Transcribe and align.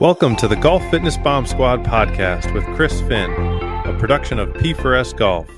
Welcome 0.00 0.36
to 0.36 0.46
the 0.46 0.54
Golf 0.54 0.88
Fitness 0.92 1.16
Bomb 1.16 1.44
Squad 1.44 1.82
podcast 1.82 2.54
with 2.54 2.64
Chris 2.76 3.00
Finn, 3.00 3.32
a 3.32 3.96
production 3.98 4.38
of 4.38 4.50
P4S 4.50 5.16
Golf. 5.16 5.48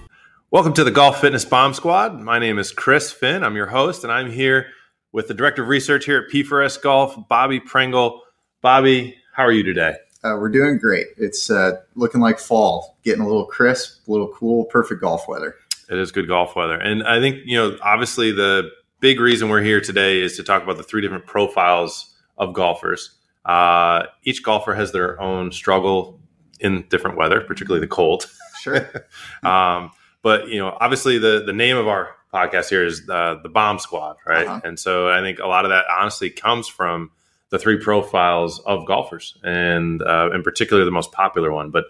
Welcome 0.51 0.73
to 0.73 0.83
the 0.83 0.91
Golf 0.91 1.21
Fitness 1.21 1.45
Bomb 1.45 1.75
Squad. 1.75 2.19
My 2.19 2.39
name 2.39 2.59
is 2.59 2.73
Chris 2.73 3.13
Finn. 3.13 3.45
I'm 3.45 3.55
your 3.55 3.67
host, 3.67 4.03
and 4.03 4.11
I'm 4.11 4.31
here 4.31 4.69
with 5.13 5.29
the 5.29 5.35
Director 5.35 5.63
of 5.63 5.69
Research 5.69 6.07
here 6.07 6.25
at 6.27 6.33
P4S 6.33 6.81
Golf, 6.81 7.29
Bobby 7.29 7.61
Prengle. 7.61 8.21
Bobby, 8.63 9.15
how 9.35 9.43
are 9.43 9.53
you 9.53 9.63
today? 9.63 9.97
Uh, 10.25 10.37
we're 10.39 10.49
doing 10.49 10.79
great. 10.79 11.09
It's 11.19 11.51
uh, 11.51 11.73
looking 11.95 12.23
like 12.23 12.39
fall, 12.39 12.97
getting 13.05 13.21
a 13.21 13.27
little 13.27 13.45
crisp, 13.45 14.09
a 14.09 14.11
little 14.11 14.29
cool, 14.29 14.65
perfect 14.65 15.03
golf 15.03 15.29
weather. 15.29 15.55
It 15.91 15.99
is 15.99 16.13
good 16.13 16.29
golf 16.29 16.57
weather. 16.57 16.79
And 16.79 17.03
I 17.03 17.21
think, 17.21 17.41
you 17.45 17.59
know, 17.59 17.77
obviously 17.83 18.33
the 18.33 18.71
big 19.01 19.21
reason 19.21 19.51
we're 19.51 19.61
here 19.61 19.83
today 19.83 20.23
is 20.23 20.39
to 20.39 20.43
talk 20.43 20.63
about 20.63 20.79
the 20.79 20.83
three 20.83 21.03
different 21.03 21.27
profiles 21.27 22.15
of 22.39 22.55
golfers. 22.55 23.11
Uh, 23.45 24.05
each 24.23 24.43
golfer 24.43 24.75
has 24.75 24.93
their 24.93 25.21
own 25.21 25.53
struggle 25.53 26.21
in 26.61 26.85
different 26.89 27.17
weather, 27.17 27.41
particularly 27.41 27.81
the 27.81 27.91
cold. 27.91 28.27
Sure. 28.61 28.91
um, 29.43 29.91
but 30.23 30.49
you 30.49 30.59
know, 30.59 30.77
obviously 30.81 31.19
the 31.19 31.43
the 31.45 31.53
name 31.53 31.77
of 31.77 31.89
our 31.89 32.11
podcast 32.33 32.69
here 32.69 32.85
is 32.85 33.09
uh, 33.09 33.37
the 33.43 33.49
Bomb 33.49 33.79
Squad, 33.79 34.17
right? 34.27 34.47
Uh-huh. 34.47 34.61
And 34.65 34.79
so 34.79 35.09
I 35.09 35.21
think 35.21 35.39
a 35.39 35.47
lot 35.47 35.65
of 35.65 35.71
that 35.71 35.87
honestly 35.91 36.31
comes 36.31 36.69
from 36.69 37.11
the 37.51 37.59
three 37.59 37.79
profiles 37.79 38.61
of 38.61 38.87
golfers, 38.87 39.37
and 39.43 40.03
uh, 40.03 40.31
in 40.33 40.43
particular 40.43 40.85
the 40.85 40.91
most 40.91 41.11
popular 41.13 41.51
one. 41.51 41.71
But 41.71 41.87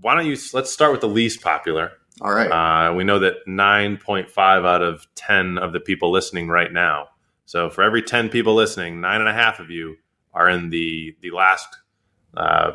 why 0.00 0.14
don't 0.14 0.26
you 0.26 0.36
let's 0.52 0.70
start 0.70 0.92
with 0.92 1.00
the 1.00 1.08
least 1.08 1.40
popular. 1.42 1.92
All 2.20 2.32
right. 2.32 2.50
Uh, 2.50 2.92
we 2.92 3.04
know 3.04 3.18
that 3.20 3.46
9.5 3.48 4.28
out 4.38 4.82
of 4.82 5.06
10 5.14 5.56
of 5.56 5.72
the 5.72 5.80
people 5.80 6.10
listening 6.10 6.48
right 6.48 6.70
now. 6.70 7.08
So 7.46 7.70
for 7.70 7.82
every 7.82 8.02
10 8.02 8.28
people 8.28 8.54
listening, 8.54 9.00
nine 9.00 9.20
and 9.20 9.28
a 9.28 9.32
half 9.32 9.58
of 9.58 9.70
you 9.70 9.96
are 10.32 10.48
in 10.48 10.70
the 10.70 11.16
the 11.20 11.30
last, 11.30 11.66
uh, 12.36 12.72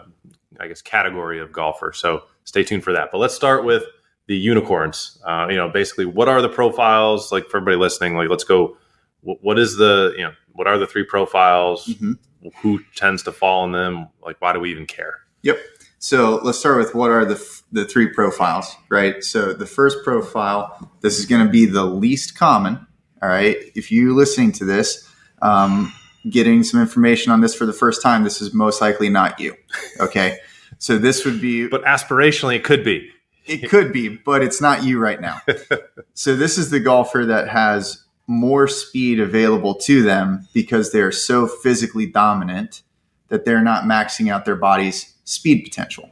I 0.59 0.67
guess, 0.67 0.81
category 0.81 1.39
of 1.39 1.51
golfer. 1.51 1.93
So 1.93 2.23
stay 2.43 2.63
tuned 2.63 2.83
for 2.83 2.93
that. 2.93 3.09
But 3.11 3.19
let's 3.19 3.33
start 3.35 3.65
with 3.65 3.83
the 4.27 4.35
unicorns. 4.35 5.21
Uh, 5.25 5.47
you 5.49 5.55
know, 5.57 5.69
basically, 5.69 6.05
what 6.05 6.27
are 6.27 6.41
the 6.41 6.49
profiles? 6.49 7.31
Like 7.31 7.47
for 7.49 7.57
everybody 7.57 7.77
listening, 7.77 8.15
like 8.15 8.29
let's 8.29 8.43
go. 8.43 8.77
What, 9.21 9.37
what 9.41 9.59
is 9.59 9.77
the 9.77 10.13
you 10.17 10.23
know 10.23 10.33
what 10.53 10.67
are 10.67 10.77
the 10.77 10.87
three 10.87 11.03
profiles? 11.03 11.87
Mhm. 11.87 12.17
Who 12.61 12.79
tends 12.95 13.23
to 13.23 13.31
fall 13.31 13.65
in 13.65 13.71
them? 13.71 14.07
Like, 14.23 14.39
why 14.39 14.53
do 14.53 14.59
we 14.59 14.69
even 14.71 14.85
care? 14.85 15.15
Yep. 15.41 15.57
So 15.97 16.39
let's 16.43 16.59
start 16.59 16.77
with 16.77 16.93
what 16.93 17.09
are 17.09 17.25
the 17.25 17.33
f- 17.35 17.63
the 17.71 17.85
three 17.85 18.07
profiles, 18.07 18.75
right? 18.89 19.23
So 19.23 19.53
the 19.53 19.65
first 19.65 20.03
profile, 20.03 20.91
this 21.01 21.17
is 21.17 21.25
going 21.25 21.43
to 21.43 21.51
be 21.51 21.65
the 21.65 21.83
least 21.85 22.37
common. 22.37 22.85
All 23.23 23.29
right. 23.29 23.57
If 23.73 23.91
you're 23.91 24.13
listening 24.13 24.51
to 24.53 24.65
this, 24.65 25.09
um, 25.41 25.91
getting 26.29 26.63
some 26.63 26.81
information 26.81 27.31
on 27.31 27.41
this 27.41 27.53
for 27.53 27.65
the 27.65 27.73
first 27.73 28.01
time, 28.01 28.23
this 28.23 28.41
is 28.41 28.53
most 28.53 28.81
likely 28.81 29.09
not 29.09 29.39
you. 29.39 29.55
Okay. 29.99 30.39
So 30.77 30.97
this 30.97 31.25
would 31.25 31.39
be 31.39 31.67
But 31.67 31.83
aspirationally, 31.83 32.55
it 32.55 32.63
could 32.63 32.83
be. 32.83 33.09
It 33.45 33.69
could 33.69 33.93
be, 33.93 34.09
but 34.09 34.41
it's 34.41 34.59
not 34.59 34.83
you 34.83 34.99
right 34.99 35.21
now. 35.21 35.39
so 36.15 36.35
this 36.35 36.57
is 36.57 36.71
the 36.71 36.79
golfer 36.79 37.25
that 37.25 37.47
has 37.47 38.03
more 38.27 38.67
speed 38.67 39.19
available 39.19 39.75
to 39.75 40.01
them 40.01 40.47
because 40.53 40.91
they're 40.91 41.11
so 41.11 41.47
physically 41.47 42.07
dominant 42.07 42.81
that 43.29 43.45
they're 43.45 43.61
not 43.61 43.83
maxing 43.83 44.31
out 44.31 44.45
their 44.45 44.55
body's 44.55 45.13
speed 45.25 45.63
potential. 45.63 46.09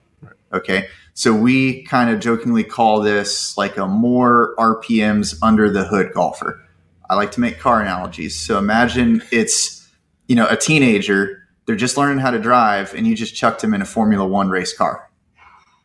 Okay. 0.51 0.87
So 1.15 1.33
we 1.33 1.83
kind 1.83 2.09
of 2.09 2.19
jokingly 2.19 2.63
call 2.63 3.01
this 3.01 3.57
like 3.57 3.77
a 3.77 3.87
more 3.87 4.53
RPMs 4.57 5.37
under 5.41 5.69
the 5.69 5.85
hood 5.85 6.11
golfer. 6.13 6.63
I 7.09 7.15
like 7.15 7.31
to 7.33 7.39
make 7.39 7.59
car 7.59 7.81
analogies. 7.81 8.39
So 8.39 8.57
imagine 8.57 9.21
it's, 9.31 9.82
you 10.27 10.35
know, 10.35 10.47
a 10.47 10.57
teenager, 10.57 11.47
they're 11.65 11.75
just 11.75 11.97
learning 11.97 12.19
how 12.19 12.31
to 12.31 12.39
drive 12.39 12.93
and 12.93 13.07
you 13.07 13.15
just 13.15 13.35
chucked 13.35 13.61
them 13.61 13.73
in 13.73 13.81
a 13.81 13.85
Formula 13.85 14.25
One 14.25 14.49
race 14.49 14.75
car. 14.75 15.09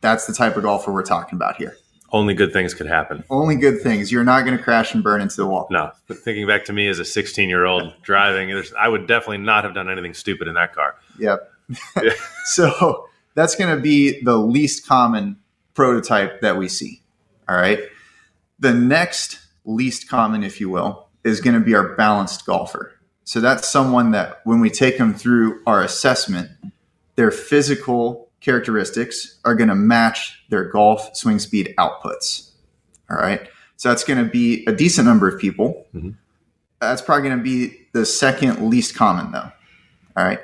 That's 0.01 0.25
the 0.25 0.33
type 0.33 0.55
of 0.55 0.63
golfer 0.63 0.91
we're 0.91 1.03
talking 1.03 1.35
about 1.35 1.57
here. 1.57 1.75
Only 2.11 2.33
good 2.33 2.51
things 2.51 2.73
could 2.73 2.87
happen. 2.87 3.23
Only 3.29 3.55
good 3.55 3.81
things. 3.81 4.11
You're 4.11 4.23
not 4.23 4.43
going 4.43 4.57
to 4.57 4.63
crash 4.63 4.93
and 4.93 5.03
burn 5.03 5.21
into 5.21 5.35
the 5.35 5.45
wall. 5.45 5.67
No, 5.69 5.91
but 6.07 6.17
thinking 6.17 6.47
back 6.47 6.65
to 6.65 6.73
me 6.73 6.87
as 6.87 6.97
a 6.97 7.05
16 7.05 7.49
year 7.49 7.65
old 7.65 7.93
driving, 8.01 8.49
there's, 8.49 8.73
I 8.73 8.87
would 8.87 9.07
definitely 9.07 9.39
not 9.39 9.63
have 9.63 9.75
done 9.75 9.89
anything 9.89 10.13
stupid 10.13 10.47
in 10.47 10.55
that 10.55 10.73
car. 10.73 10.95
Yep. 11.17 11.51
Yeah. 12.01 12.13
so 12.45 13.07
that's 13.35 13.55
going 13.55 13.75
to 13.75 13.79
be 13.79 14.23
the 14.23 14.37
least 14.37 14.87
common 14.87 15.37
prototype 15.75 16.41
that 16.41 16.57
we 16.57 16.67
see. 16.67 17.03
All 17.47 17.55
right. 17.55 17.79
The 18.57 18.73
next 18.73 19.39
least 19.65 20.09
common, 20.09 20.43
if 20.43 20.59
you 20.59 20.67
will, 20.69 21.09
is 21.23 21.41
going 21.41 21.53
to 21.53 21.59
be 21.59 21.75
our 21.75 21.95
balanced 21.95 22.45
golfer. 22.47 22.98
So 23.29 23.39
that's 23.39 23.67
someone 23.67 24.09
that 24.13 24.41
when 24.43 24.59
we 24.59 24.71
take 24.71 24.97
them 24.97 25.13
through 25.13 25.61
our 25.67 25.83
assessment, 25.83 26.49
their 27.15 27.29
physical 27.29 28.27
characteristics 28.41 29.37
are 29.45 29.53
going 29.53 29.67
to 29.67 29.75
match 29.75 30.43
their 30.49 30.63
golf 30.63 31.15
swing 31.15 31.37
speed 31.37 31.75
outputs. 31.77 32.49
All 33.07 33.17
right. 33.17 33.47
So 33.77 33.89
that's 33.89 34.03
going 34.03 34.17
to 34.17 34.27
be 34.27 34.65
a 34.65 34.71
decent 34.71 35.05
number 35.05 35.27
of 35.27 35.39
people. 35.39 35.85
Mhm. 35.93 36.15
That's 36.81 37.03
probably 37.03 37.29
going 37.29 37.37
to 37.37 37.43
be 37.43 37.77
the 37.93 38.03
second 38.03 38.67
least 38.67 38.95
common, 38.95 39.31
though. 39.31 39.51
All 40.17 40.25
right. 40.25 40.39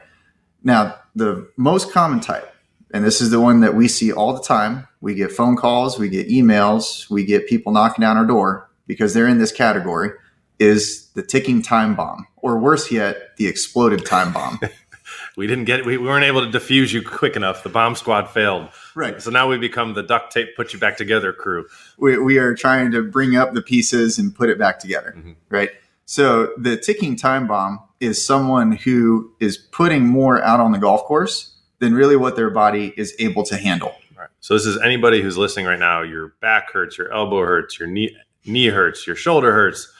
Now, 0.63 0.93
the 1.15 1.49
most 1.57 1.91
common 1.91 2.19
type, 2.19 2.53
and 2.93 3.03
this 3.03 3.19
is 3.19 3.31
the 3.31 3.41
one 3.41 3.61
that 3.61 3.73
we 3.73 3.87
see 3.87 4.11
all 4.11 4.31
the 4.31 4.43
time. 4.43 4.87
We 5.01 5.15
get 5.15 5.31
phone 5.31 5.55
calls, 5.55 5.97
we 5.97 6.07
get 6.07 6.29
emails, 6.29 7.09
we 7.09 7.25
get 7.25 7.47
people 7.47 7.71
knocking 7.71 8.03
down 8.03 8.15
our 8.15 8.27
door 8.27 8.69
because 8.85 9.15
they're 9.15 9.27
in 9.27 9.39
this 9.39 9.51
category, 9.51 10.11
is 10.59 11.09
the 11.13 11.23
ticking 11.23 11.61
time 11.61 11.95
bomb, 11.95 12.27
or 12.37 12.57
worse 12.59 12.91
yet, 12.91 13.35
the 13.37 13.47
exploded 13.47 14.05
time 14.05 14.33
bomb. 14.33 14.59
We 15.37 15.47
didn't 15.47 15.65
get, 15.65 15.85
we, 15.85 15.97
we 15.97 16.05
weren't 16.07 16.23
able 16.23 16.49
to 16.49 16.57
defuse 16.59 16.93
you 16.93 17.01
quick 17.01 17.35
enough. 17.35 17.61
The 17.63 17.69
bomb 17.69 17.95
squad 17.95 18.29
failed. 18.29 18.69
right. 18.95 19.21
So 19.21 19.29
now 19.31 19.49
we 19.49 19.57
become 19.57 19.93
the 19.93 20.01
duct 20.01 20.31
tape, 20.31 20.55
put 20.55 20.71
you 20.71 20.79
back 20.79 20.95
together 20.95 21.33
crew. 21.33 21.67
We, 21.97 22.17
we 22.17 22.37
are 22.37 22.55
trying 22.55 22.91
to 22.91 23.03
bring 23.03 23.35
up 23.35 23.53
the 23.53 23.61
pieces 23.61 24.17
and 24.17 24.33
put 24.33 24.49
it 24.49 24.57
back 24.57 24.79
together. 24.79 25.13
Mhm. 25.17 25.35
Right. 25.49 25.71
So 26.05 26.53
the 26.57 26.77
ticking 26.77 27.17
time 27.17 27.47
bomb 27.47 27.81
is 27.99 28.25
someone 28.25 28.71
who 28.73 29.31
is 29.41 29.57
putting 29.57 30.05
more 30.07 30.41
out 30.41 30.61
on 30.61 30.71
the 30.71 30.79
golf 30.79 31.03
course 31.03 31.53
than 31.79 31.93
really 31.93 32.15
what 32.15 32.37
their 32.37 32.49
body 32.49 32.93
is 32.95 33.13
able 33.19 33.43
to 33.43 33.57
handle. 33.57 33.93
Right. 34.17 34.29
So 34.39 34.53
this 34.53 34.65
is 34.65 34.77
anybody 34.81 35.21
who's 35.21 35.37
listening 35.37 35.65
right 35.65 35.79
now. 35.79 36.01
Your 36.01 36.29
back 36.39 36.71
hurts, 36.71 36.97
your 36.97 37.11
elbow 37.11 37.41
hurts, 37.41 37.77
your 37.77 37.89
knee 37.89 38.15
knee 38.45 38.67
hurts, 38.67 39.05
your 39.05 39.17
shoulder 39.17 39.51
hurts. 39.51 39.91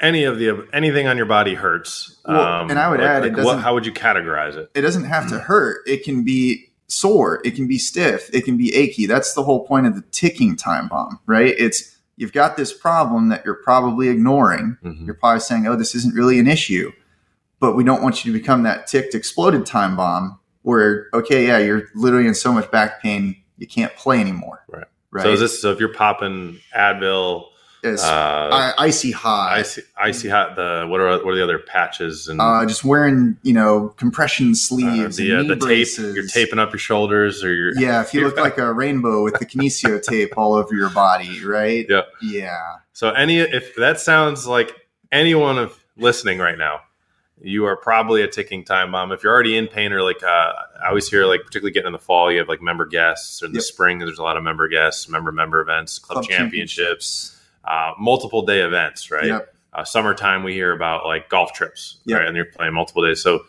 Any 0.00 0.24
of 0.24 0.38
the 0.38 0.68
anything 0.74 1.06
on 1.06 1.16
your 1.16 1.26
body 1.26 1.54
hurts. 1.54 2.16
Um, 2.26 2.68
and 2.70 2.78
I 2.78 2.90
would 2.90 3.00
add, 3.00 3.24
it 3.24 3.30
what, 3.30 3.36
doesn't- 3.44 3.60
how 3.60 3.72
would 3.74 3.86
you 3.86 3.92
categorize 3.92 4.54
it? 4.56 4.70
it 4.74 4.82
doesn't 4.82 5.04
have 5.04 5.28
to 5.30 5.38
hurt. 5.38 5.78
It 5.86 6.04
can 6.04 6.22
be 6.22 6.70
sore. 6.88 7.40
It 7.44 7.54
can 7.54 7.66
be 7.66 7.78
stiff. 7.78 8.28
It 8.34 8.44
can 8.44 8.56
be 8.58 8.74
achy. 8.74 9.06
That's 9.06 9.32
the 9.34 9.42
whole 9.42 9.66
point 9.66 9.86
of 9.86 9.94
the 9.94 10.02
ticking 10.12 10.54
time 10.54 10.88
bomb, 10.88 11.18
right? 11.26 11.54
It's 11.58 11.96
you've 12.16 12.32
got 12.32 12.56
this 12.58 12.72
problem 12.74 13.30
that 13.30 13.44
you're 13.44 13.54
probably 13.64 14.08
ignoring. 14.08 14.76
Mhm. 14.84 15.06
You're 15.06 15.14
probably 15.14 15.40
saying, 15.40 15.66
"Oh, 15.66 15.76
this 15.76 15.94
isn't 15.94 16.14
really 16.14 16.38
an 16.38 16.46
issue," 16.46 16.92
but 17.58 17.74
we 17.74 17.82
don't 17.82 18.02
want 18.02 18.24
you 18.24 18.32
to 18.32 18.38
become 18.38 18.64
that 18.64 18.86
ticked, 18.86 19.14
exploded 19.14 19.64
time 19.64 19.96
bomb 19.96 20.38
where, 20.62 21.06
okay, 21.14 21.46
yeah, 21.46 21.58
you're 21.58 21.84
literally 21.94 22.26
in 22.26 22.34
so 22.34 22.52
much 22.52 22.70
back 22.70 23.00
pain 23.02 23.36
you 23.58 23.66
can't 23.66 23.94
play 23.96 24.20
anymore. 24.20 24.62
Right. 24.68 24.84
Right. 25.10 25.22
So 25.22 25.32
is 25.32 25.40
this 25.40 25.62
so 25.62 25.72
if 25.72 25.80
you're 25.80 25.94
popping 25.94 26.58
Advil, 26.76 27.46
It's 27.82 28.02
uh, 28.02 28.48
I- 28.52 28.74
icy 28.86 29.12
hot. 29.12 29.52
icy, 29.52 29.82
icy 29.96 30.28
hot. 30.28 30.56
The 30.56 30.86
what 30.88 31.00
are 31.00 31.24
what 31.24 31.32
are 31.32 31.36
the 31.36 31.44
other 31.44 31.58
patches 31.58 32.26
and 32.28 32.40
uh, 32.40 32.64
just 32.66 32.84
wearing, 32.84 33.36
you 33.42 33.52
know, 33.52 33.88
compression 33.96 34.50
uh, 34.50 34.54
sleeves, 34.54 35.16
the 35.16 35.32
uh, 35.32 35.38
and 35.40 35.42
knee 35.42 35.54
the 35.54 35.54
tape? 35.54 35.62
braces. 35.62 36.16
You're 36.16 36.26
taping 36.26 36.58
up 36.58 36.72
your 36.72 36.78
shoulders, 36.78 37.44
or 37.44 37.54
your 37.54 37.78
Yeah, 37.78 38.00
if 38.02 38.12
you 38.12 38.24
look 38.24 38.36
like 38.38 38.58
a 38.58 38.72
rainbow 38.72 39.22
with 39.22 39.34
the 39.38 39.46
kinesio 39.46 40.02
tape 40.02 40.36
all 40.36 40.54
over 40.54 40.74
your 40.74 40.90
body, 40.90 41.44
right? 41.44 41.86
Yeah. 41.88 42.02
Yeah. 42.22 42.76
So 42.92 43.10
any 43.10 43.38
if 43.40 43.76
that 43.76 44.00
sounds 44.00 44.46
like 44.46 44.72
anyone 45.12 45.58
of 45.58 45.78
listening 45.96 46.38
right 46.38 46.58
now, 46.58 46.80
you 47.40 47.66
are 47.66 47.76
probably 47.76 48.22
a 48.22 48.26
ticking 48.26 48.64
time 48.64 48.90
bomb. 48.92 49.12
If 49.12 49.22
you're 49.22 49.32
already 49.32 49.56
in 49.56 49.68
pain 49.68 49.92
or 49.92 50.02
like 50.02 50.22
uh, 50.22 50.52
I 50.82 50.88
always 50.88 51.08
hear 51.08 51.26
like 51.26 51.42
particularly 51.44 51.72
getting 51.72 51.88
in 51.88 51.92
the 51.92 51.98
fall, 51.98 52.32
you 52.32 52.38
have 52.38 52.48
like 52.48 52.62
member 52.62 52.86
guests, 52.86 53.42
or 53.42 53.46
in 53.46 53.52
the 53.52 53.60
spring 53.60 53.98
there's 53.98 54.18
a 54.18 54.22
lot 54.22 54.36
of 54.38 54.42
member 54.42 54.66
guests, 54.66 55.08
member 55.08 55.30
member 55.30 55.60
events, 55.60 55.98
club, 55.98 56.24
championships, 56.24 57.35
uh, 57.66 57.92
multiple 57.98 58.42
day 58.42 58.60
events, 58.60 59.10
right? 59.10 59.26
Yep. 59.26 59.54
Uh, 59.72 59.84
summertime 59.84 60.42
we 60.42 60.54
hear 60.54 60.72
about 60.72 61.04
like 61.04 61.28
golf 61.28 61.52
trips, 61.52 61.98
Yep. 62.06 62.18
right? 62.18 62.26
And 62.28 62.36
you're 62.36 62.46
playing 62.46 62.72
multiple 62.74 63.02
days. 63.06 63.22
So 63.22 63.44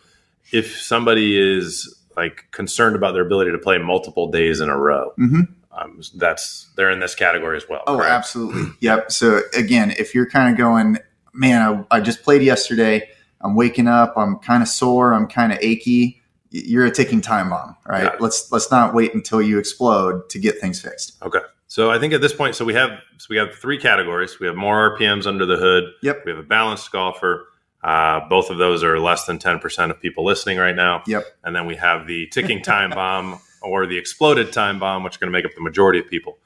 if 0.52 0.76
somebody 0.80 1.38
is 1.38 1.94
like 2.16 2.46
concerned 2.50 2.96
about 2.96 3.12
their 3.12 3.22
ability 3.24 3.52
to 3.52 3.58
play 3.58 3.78
multiple 3.78 4.30
days 4.30 4.60
in 4.60 4.68
a 4.68 4.76
row. 4.76 5.12
hmm 5.16 5.42
Um, 5.72 6.00
that's 6.16 6.66
they're 6.76 6.90
in 6.90 6.98
this 7.00 7.14
category 7.14 7.56
as 7.56 7.68
well. 7.68 7.82
Oh, 7.86 8.02
absolutely. 8.02 8.72
Yep. 8.80 9.12
So 9.12 9.42
again, 9.56 9.92
if 9.92 10.14
you're 10.14 10.28
kind 10.28 10.50
of 10.52 10.58
going, 10.58 10.98
man, 11.32 11.86
I, 11.90 11.96
I 11.96 12.00
just 12.00 12.22
played 12.24 12.42
yesterday. 12.42 13.08
I'm 13.40 13.54
waking 13.54 13.86
up. 13.86 14.14
I'm 14.16 14.36
kind 14.40 14.62
of 14.64 14.68
sore. 14.68 15.14
I'm 15.14 15.28
kind 15.28 15.52
of 15.52 15.58
achy. 15.60 16.20
You're 16.50 16.86
a 16.86 16.90
ticking 16.90 17.20
time 17.20 17.50
bomb, 17.50 17.76
right? 17.86 18.20
Let's 18.20 18.50
let's 18.50 18.70
not 18.70 18.94
wait 18.94 19.14
until 19.14 19.40
you 19.40 19.58
explode 19.58 20.28
to 20.30 20.38
get 20.40 20.58
things 20.60 20.80
fixed. 20.80 21.12
Okay. 21.22 21.38
So 21.68 21.90
I 21.90 21.98
think 21.98 22.14
at 22.14 22.22
this 22.22 22.32
point, 22.32 22.56
so 22.56 22.64
we 22.64 22.74
have 22.74 22.90
so 23.18 23.26
we 23.30 23.36
have 23.36 23.54
three 23.54 23.78
categories. 23.78 24.40
We 24.40 24.46
have 24.46 24.56
more 24.56 24.96
RPMs 24.98 25.26
under 25.26 25.44
the 25.44 25.58
hood. 25.58 25.84
Yep. 26.02 26.22
We 26.24 26.32
have 26.32 26.40
a 26.40 26.46
balanced 26.46 26.90
golfer. 26.90 27.46
Uh, 27.84 28.26
both 28.28 28.50
of 28.50 28.58
those 28.58 28.82
are 28.82 28.98
less 28.98 29.26
than 29.26 29.38
ten 29.38 29.58
percent 29.58 29.90
of 29.90 30.00
people 30.00 30.24
listening 30.24 30.58
right 30.58 30.74
now. 30.74 31.02
Yep. 31.06 31.24
And 31.44 31.54
then 31.54 31.66
we 31.66 31.76
have 31.76 32.06
the 32.06 32.26
ticking 32.28 32.62
time 32.62 32.90
bomb 32.90 33.38
or 33.62 33.86
the 33.86 33.98
exploded 33.98 34.52
time 34.52 34.78
bomb, 34.78 35.04
which 35.04 35.16
are 35.16 35.20
going 35.20 35.30
to 35.30 35.38
make 35.38 35.44
up 35.44 35.54
the 35.54 35.62
majority 35.62 35.98
of 35.98 36.08
people. 36.08 36.38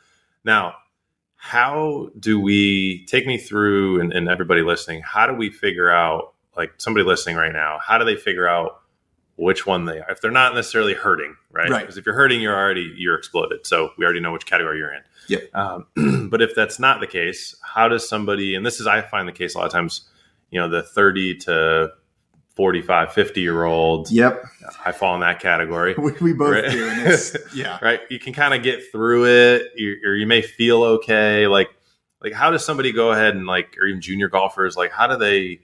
Now, 0.44 0.74
how 1.36 2.10
do 2.18 2.40
we 2.40 3.04
take 3.06 3.26
me 3.26 3.38
through 3.38 4.00
and, 4.00 4.12
and 4.12 4.28
everybody 4.28 4.62
listening? 4.62 5.02
How 5.02 5.26
do 5.26 5.34
we 5.34 5.50
figure 5.50 5.90
out, 5.90 6.34
like 6.56 6.72
somebody 6.78 7.04
listening 7.06 7.36
right 7.36 7.52
now, 7.52 7.78
how 7.80 7.98
do 7.98 8.04
they 8.04 8.16
figure 8.16 8.48
out 8.48 8.80
which 9.36 9.66
one 9.66 9.84
they 9.84 10.00
are? 10.00 10.10
If 10.10 10.20
they're 10.20 10.30
not 10.30 10.54
necessarily 10.54 10.94
hurting, 10.94 11.36
right? 11.50 11.70
Right. 11.70 11.80
Because 11.80 11.96
if 11.96 12.06
you're 12.06 12.14
hurting, 12.14 12.40
you're 12.40 12.56
already 12.56 12.92
you're 12.96 13.16
exploded. 13.16 13.66
So 13.66 13.90
we 13.96 14.04
already 14.04 14.20
know 14.20 14.32
which 14.32 14.46
category 14.46 14.78
you're 14.78 14.92
in. 14.92 15.02
Yep. 15.28 15.54
Um, 15.54 16.28
but 16.30 16.42
if 16.42 16.54
that's 16.54 16.78
not 16.78 17.00
the 17.00 17.06
case, 17.06 17.54
how 17.62 17.88
does 17.88 18.08
somebody? 18.08 18.54
And 18.54 18.64
this 18.66 18.80
is 18.80 18.86
I 18.86 19.00
find 19.02 19.26
the 19.28 19.32
case 19.32 19.54
a 19.54 19.58
lot 19.58 19.66
of 19.66 19.72
times. 19.72 20.08
You 20.50 20.60
know, 20.60 20.68
the 20.68 20.82
30 20.82 21.36
to 21.38 21.92
45, 22.56 23.12
50 23.14 23.40
year 23.40 23.64
old. 23.64 24.10
Yep. 24.10 24.42
I 24.84 24.92
fall 24.92 25.14
in 25.14 25.20
that 25.22 25.40
category. 25.40 25.94
We, 25.98 26.12
we 26.20 26.32
both 26.34 26.52
Right. 26.52 26.70
do. 26.70 27.38
Yeah. 27.54 27.78
right 27.80 28.00
you 28.10 28.18
can 28.18 28.32
kind 28.34 28.52
of 28.52 28.62
get 28.62 28.90
through 28.92 29.24
it 29.26 29.72
you, 29.76 29.96
or 30.04 30.14
you 30.14 30.26
may 30.26 30.42
feel 30.42 30.82
okay 30.84 31.46
like 31.46 31.68
like 32.22 32.32
how 32.34 32.50
does 32.50 32.64
somebody 32.64 32.92
go 32.92 33.12
ahead 33.12 33.34
and 33.34 33.46
like 33.46 33.76
or 33.78 33.86
even 33.86 34.00
junior 34.02 34.28
golfers 34.28 34.76
like 34.76 34.92
how 34.92 35.06
do 35.06 35.16
they 35.16 35.60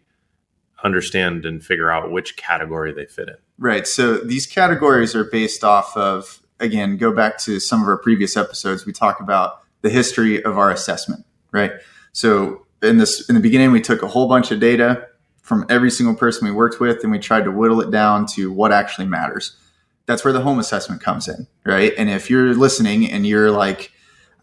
understand 0.82 1.44
and 1.44 1.64
figure 1.64 1.90
out 1.90 2.10
which 2.10 2.36
category 2.36 2.92
they 2.92 3.06
fit 3.06 3.28
in 3.28 3.36
Right. 3.60 3.86
So 3.88 4.18
these 4.18 4.46
categories 4.46 5.16
are 5.16 5.24
based 5.24 5.64
off 5.64 5.96
of, 5.96 6.40
again, 6.60 6.96
go 6.96 7.12
back 7.12 7.38
to 7.38 7.60
some 7.60 7.82
of 7.82 7.88
our 7.88 7.98
previous 7.98 8.36
episodes. 8.36 8.86
We 8.86 8.92
talk 8.92 9.20
about 9.20 9.62
the 9.82 9.90
history 9.90 10.42
of 10.42 10.58
our 10.58 10.70
assessment, 10.70 11.24
right? 11.52 11.72
So 12.12 12.66
in 12.82 12.98
this, 12.98 13.28
in 13.28 13.34
the 13.34 13.40
beginning, 13.40 13.72
we 13.72 13.80
took 13.80 14.02
a 14.02 14.08
whole 14.08 14.28
bunch 14.28 14.50
of 14.50 14.60
data 14.60 15.08
from 15.42 15.64
every 15.68 15.90
single 15.90 16.14
person 16.14 16.46
we 16.46 16.52
worked 16.52 16.80
with 16.80 17.02
and 17.02 17.10
we 17.10 17.18
tried 17.18 17.44
to 17.44 17.50
whittle 17.50 17.80
it 17.80 17.90
down 17.90 18.26
to 18.26 18.52
what 18.52 18.72
actually 18.72 19.06
matters. 19.06 19.56
That's 20.06 20.24
where 20.24 20.32
the 20.32 20.40
home 20.40 20.58
assessment 20.58 21.02
comes 21.02 21.28
in, 21.28 21.46
right? 21.64 21.92
And 21.96 22.10
if 22.10 22.30
you're 22.30 22.54
listening 22.54 23.10
and 23.10 23.26
you're 23.26 23.50
like, 23.50 23.92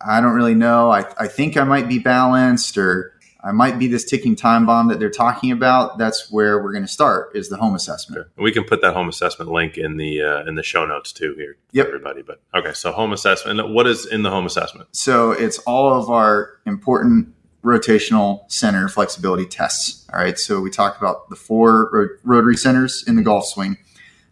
I 0.02 0.22
don't 0.22 0.34
really 0.34 0.56
know, 0.56 0.92
I, 0.92 1.06
I 1.18 1.28
think 1.28 1.58
I 1.58 1.64
might 1.64 1.88
be 1.88 2.00
balanced 2.00 2.78
or 2.78 3.14
I 3.46 3.52
might 3.52 3.78
be 3.78 3.88
this 3.88 4.04
ticking 4.04 4.36
time 4.36 4.66
bomb 4.66 4.88
that 4.88 5.00
they're 5.00 5.10
talking 5.12 5.52
about, 5.52 6.00
that's 6.00 6.32
where 6.32 6.62
we're 6.64 6.72
going 6.72 6.84
to 6.84 6.92
start 6.92 7.36
is 7.36 7.48
the 7.50 7.58
home 7.58 7.76
assessment. 7.76 8.28
we 8.38 8.52
can 8.52 8.64
put 8.64 8.82
that 8.82 8.94
home 8.96 9.08
assessment 9.08 9.52
link 9.52 9.78
in 9.78 9.98
the 9.98 10.22
uh, 10.22 10.46
in 10.46 10.56
the 10.56 10.64
show 10.64 10.84
notes 10.86 11.14
too 11.14 11.36
here 11.38 11.56
Yep. 11.72 11.88
everybody 11.88 12.22
but 12.24 12.42
okay 12.56 12.74
so 12.74 12.92
home 12.92 13.14
assessment 13.14 13.70
what 13.70 13.86
is 13.88 14.06
in 14.08 14.24
the 14.24 14.30
home 14.32 14.46
assessment 14.48 14.88
So 14.94 15.32
it's 15.32 15.60
all 15.60 15.94
of 15.94 16.10
our 16.10 16.60
important 16.66 17.34
rotational 17.64 18.50
center 18.52 18.88
flexibility 18.88 19.46
tests. 19.46 20.08
All 20.14 20.20
right. 20.20 20.38
So 20.38 20.62
we 20.62 20.70
talked 20.70 20.98
about 21.00 21.30
the 21.30 21.36
four 21.36 21.90
ro- 21.92 22.08
rotary 22.24 22.56
centers 22.58 23.04
in 23.08 23.16
the 23.16 23.24
golf 23.24 23.46
swing. 23.48 23.78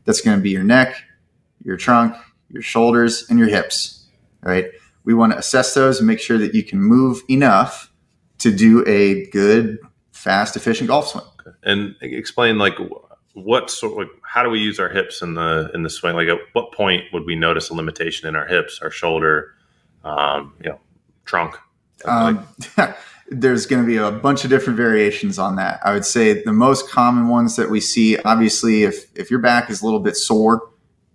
That's 0.05 0.21
going 0.21 0.37
to 0.37 0.41
be 0.43 0.51
your 0.51 0.63
neck, 0.63 0.95
your 1.63 1.77
trunk, 1.77 2.15
your 2.49 2.61
shoulders, 2.61 3.25
and 3.29 3.39
your 3.39 3.47
hips. 3.47 4.05
All 4.45 4.51
right. 4.51 4.65
We 5.03 5.13
want 5.15 5.33
to 5.33 5.37
assess 5.39 5.73
those 5.73 5.97
and 5.99 6.07
make 6.07 6.19
sure 6.19 6.37
that 6.37 6.53
you 6.53 6.63
can 6.63 6.79
move 6.79 7.21
enough 7.29 7.91
to 8.43 8.51
do 8.55 8.83
a 8.87 9.25
good, 9.31 9.79
fast, 10.11 10.55
efficient 10.55 10.87
golf 10.87 11.07
swing. 11.09 11.23
and 11.63 11.95
explain 12.01 12.57
like 12.57 12.77
what 13.33 13.69
sort 13.69 13.97
like 13.97 14.07
how 14.21 14.43
do 14.43 14.49
we 14.49 14.59
use 14.59 14.79
our 14.79 14.89
hips 14.89 15.21
in 15.21 15.33
the 15.33 15.69
in 15.73 15.81
the 15.83 15.89
swing 15.89 16.15
like 16.15 16.27
at 16.27 16.37
what 16.53 16.71
point 16.71 17.03
would 17.11 17.25
we 17.25 17.35
notice 17.35 17.69
a 17.69 17.73
limitation 17.73 18.27
in 18.29 18.35
our 18.35 18.45
hips 18.45 18.79
our 18.81 18.91
shoulder 18.91 19.51
um 20.05 20.53
you 20.63 20.69
know 20.69 20.79
trunk 21.25 21.55
Um, 22.05 22.45
there's 23.29 23.65
going 23.65 23.81
to 23.81 23.87
be 23.87 23.97
a 23.97 24.11
bunch 24.11 24.43
of 24.43 24.49
different 24.51 24.77
variations 24.77 25.39
on 25.39 25.55
that. 25.55 25.79
I 25.83 25.93
would 25.93 26.05
say 26.05 26.43
the 26.43 26.51
most 26.53 26.89
common 26.89 27.29
ones 27.29 27.55
that 27.55 27.69
we 27.69 27.79
see, 27.79 28.17
obviously, 28.19 28.83
if 28.83 29.05
if 29.15 29.31
your 29.31 29.39
back 29.39 29.69
is 29.69 29.81
a 29.81 29.85
little 29.85 30.01
bit 30.01 30.15
sore, 30.17 30.61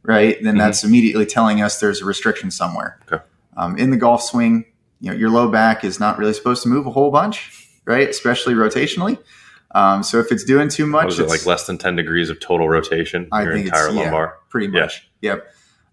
right, 0.03 0.37
then 0.43 0.55
Mhm. 0.57 0.59
that's 0.59 0.83
immediately 0.85 1.27
telling 1.27 1.61
us 1.63 1.79
there's 1.79 2.01
a 2.01 2.05
restriction 2.07 2.51
somewhere. 2.51 2.99
Okay. 3.13 3.23
Um, 3.57 3.77
in 3.77 3.91
the 3.91 3.97
golf 3.99 4.23
swing, 4.23 4.65
you 5.01 5.11
know, 5.11 5.17
your 5.17 5.31
low 5.31 5.49
back 5.51 5.85
is 5.85 5.99
not 6.01 6.19
really 6.19 6.33
supposed 6.33 6.63
to 6.65 6.69
move 6.69 6.87
a 6.87 6.91
whole 6.91 7.11
bunch, 7.11 7.69
right, 7.85 8.09
especially 8.09 8.55
rotationally. 8.55 9.19
Um, 9.75 10.03
so 10.03 10.19
if 10.19 10.33
it's 10.33 10.45
doing 10.45 10.69
too 10.69 10.87
much, 10.87 11.05
What 11.05 11.13
is 11.15 11.19
it 11.21 11.23
it's- 11.25 11.39
like 11.41 11.47
less 11.47 11.67
than 11.67 11.77
10 11.79 11.97
degrees 11.97 12.31
of 12.31 12.41
total 12.41 12.69
rotation 12.69 13.29
I 13.33 13.43
your 13.43 13.53
think 13.53 13.67
entire 13.67 13.85
it's- 13.89 13.97
yeah. 13.97 14.03
lumbar 14.03 14.39
pretty 14.49 14.69
Yeah. 14.73 14.81
much. 14.81 15.09
Yep. 15.21 15.47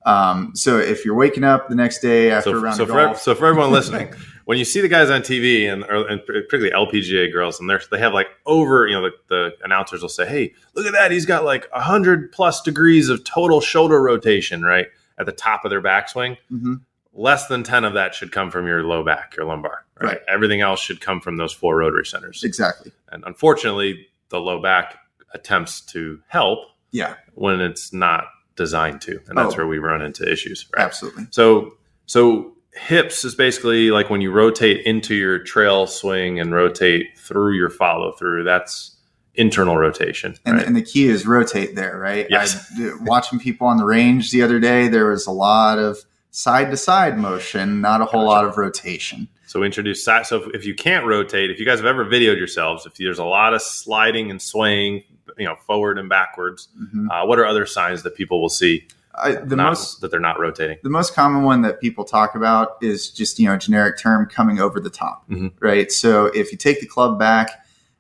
Um, 0.06 0.52
so 0.56 0.78
if 0.78 1.04
you're 1.04 1.16
waking 1.16 1.44
up 1.44 1.68
the 1.68 1.76
next 1.76 2.00
day 2.00 2.30
after 2.32 2.56
a 2.56 2.60
round 2.60 2.78
so 2.78 2.84
of 2.84 2.90
for, 2.90 2.96
golf, 2.96 3.22
so 3.22 3.34
for 3.34 3.48
everyone 3.48 3.72
listening 3.80 4.14
when 4.46 4.60
you 4.60 4.64
see 4.64 4.80
the 4.80 4.88
guys 4.88 5.10
on 5.10 5.22
tv 5.24 5.66
and, 5.68 5.84
or, 5.86 6.08
and 6.08 6.24
particularly 6.28 6.70
lpga 6.70 7.32
girls 7.34 7.60
and 7.60 7.68
they're, 7.68 7.82
they 7.90 7.98
have 7.98 8.14
like 8.14 8.28
over 8.46 8.86
you 8.86 8.94
know 8.94 9.02
the, 9.02 9.12
the 9.30 9.52
announcers 9.64 10.04
will 10.04 10.10
say 10.10 10.28
hey 10.28 10.54
look 10.76 10.86
at 10.86 10.94
that 10.94 11.10
he's 11.10 11.26
got 11.26 11.44
like 11.44 11.68
100 11.72 12.32
plus 12.32 12.62
degrees 12.62 13.10
of 13.10 13.24
total 13.24 13.60
shoulder 13.60 14.00
rotation 14.00 14.62
right 14.62 14.90
at 15.18 15.26
the 15.26 15.32
top 15.32 15.66
of 15.66 15.72
their 15.72 15.82
backswing 15.82 16.38
Mhm. 16.54 16.82
Less 17.18 17.48
than 17.48 17.64
10 17.64 17.86
of 17.86 17.94
that 17.94 18.14
should 18.14 18.32
come 18.32 18.52
from 18.52 18.68
your 18.68 18.84
low 18.84 19.04
back 19.04 19.36
your 19.38 19.46
lumbar 19.46 19.86
right, 20.02 20.08
Right. 20.10 20.20
everything 20.28 20.62
else 20.62 20.80
should 20.82 21.00
come 21.02 21.22
from 21.22 21.38
those 21.38 21.54
four 21.54 21.78
rotary 21.78 22.06
centers 22.06 22.44
exactly. 22.44 22.92
and 23.10 23.24
unfortunately 23.26 24.08
the 24.30 24.40
low 24.40 24.62
back 24.62 24.98
attempts 25.34 25.82
to 25.82 26.20
help 26.28 26.60
Yeah, 26.92 27.16
when 27.34 27.62
it's 27.62 27.92
not 27.94 28.26
designed 28.56 29.02
to 29.02 29.20
and 29.28 29.38
that's 29.38 29.54
Oh. 29.54 29.58
where 29.58 29.68
we 29.68 29.80
run 29.80 30.02
into 30.02 30.30
issues 30.30 30.66
right 30.76 30.84
absolutely. 30.86 31.28
so 31.32 31.74
so 32.06 32.54
hips 32.74 33.24
is 33.24 33.34
basically 33.36 33.90
like 33.92 34.10
when 34.10 34.20
you 34.22 34.32
rotate 34.32 34.86
into 34.86 35.16
your 35.16 35.40
trail 35.40 35.88
swing 35.88 36.40
and 36.42 36.54
rotate 36.54 37.18
through 37.18 37.54
your 37.54 37.70
follow 37.70 38.12
through. 38.12 38.44
That's 38.44 38.98
internal 39.36 39.78
rotation. 39.78 40.36
And, 40.46 40.58
right? 40.58 40.68
and 40.68 40.76
the 40.76 40.82
key 40.82 41.08
is 41.08 41.26
rotate 41.26 41.76
there, 41.76 41.98
right? 41.98 42.28
Yes. 42.30 42.70
I, 42.78 42.88
uh, 42.90 42.92
watching 43.02 43.40
people 43.40 43.66
on 43.68 43.78
the 43.78 43.86
range 43.86 44.32
the 44.32 44.42
other 44.42 44.60
day, 44.60 44.90
there 44.90 45.08
was 45.10 45.26
a 45.26 45.32
lot 45.32 45.80
of 45.80 46.00
side 46.36 46.70
to 46.72 46.78
side 46.78 47.18
motion, 47.18 47.80
not 47.80 48.02
a 48.02 48.06
whole 48.06 48.26
Gotcha. 48.26 48.28
lot 48.36 48.46
of 48.46 48.58
rotation. 48.58 49.28
so 49.48 49.62
we 49.62 49.66
introduce 49.68 50.04
side. 50.04 50.26
So 50.26 50.38
if, 50.44 50.56
if 50.56 50.66
you 50.66 50.76
can't 50.76 51.06
rotate, 51.06 51.50
if 51.50 51.60
you 51.60 51.66
guys 51.66 51.80
have 51.80 51.86
ever 51.86 52.04
videoed 52.06 52.38
yourselves, 52.38 52.86
if 52.86 52.96
there's 52.96 53.20
a 53.20 53.24
lot 53.24 53.54
of 53.54 53.62
sliding 53.62 54.30
and 54.32 54.42
swaying, 54.42 55.04
you 55.38 55.46
know, 55.46 55.56
forward 55.56 55.98
and 55.98 56.10
backwards, 56.10 56.68
Mhm. 56.78 57.08
uh, 57.10 57.26
what 57.26 57.40
are 57.40 57.46
other 57.46 57.66
signs 57.66 58.04
that 58.04 58.16
people 58.16 58.42
will 58.42 58.50
see 58.50 58.86
I, 59.18 59.32
the 59.36 59.56
not- 59.56 59.70
most 59.70 60.02
that 60.02 60.12
they're 60.12 60.20
not 60.20 60.40
rotating? 60.40 60.78
the 60.84 60.90
most 60.90 61.14
common 61.16 61.44
one 61.44 61.62
that 61.62 61.80
people 61.80 62.04
talk 62.04 62.36
about 62.36 62.76
is 62.82 63.10
just 63.10 63.40
you 63.40 63.48
know 63.48 63.54
a 63.54 63.58
generic 63.58 63.98
term 63.98 64.26
coming 64.26 64.60
over 64.60 64.82
the 64.82 64.90
top, 64.90 65.24
Mhm. 65.30 65.54
right? 65.62 65.90
So 65.90 66.26
if 66.26 66.52
you 66.52 66.58
take 66.58 66.82
the 66.82 66.86
club 66.88 67.18
back 67.18 67.50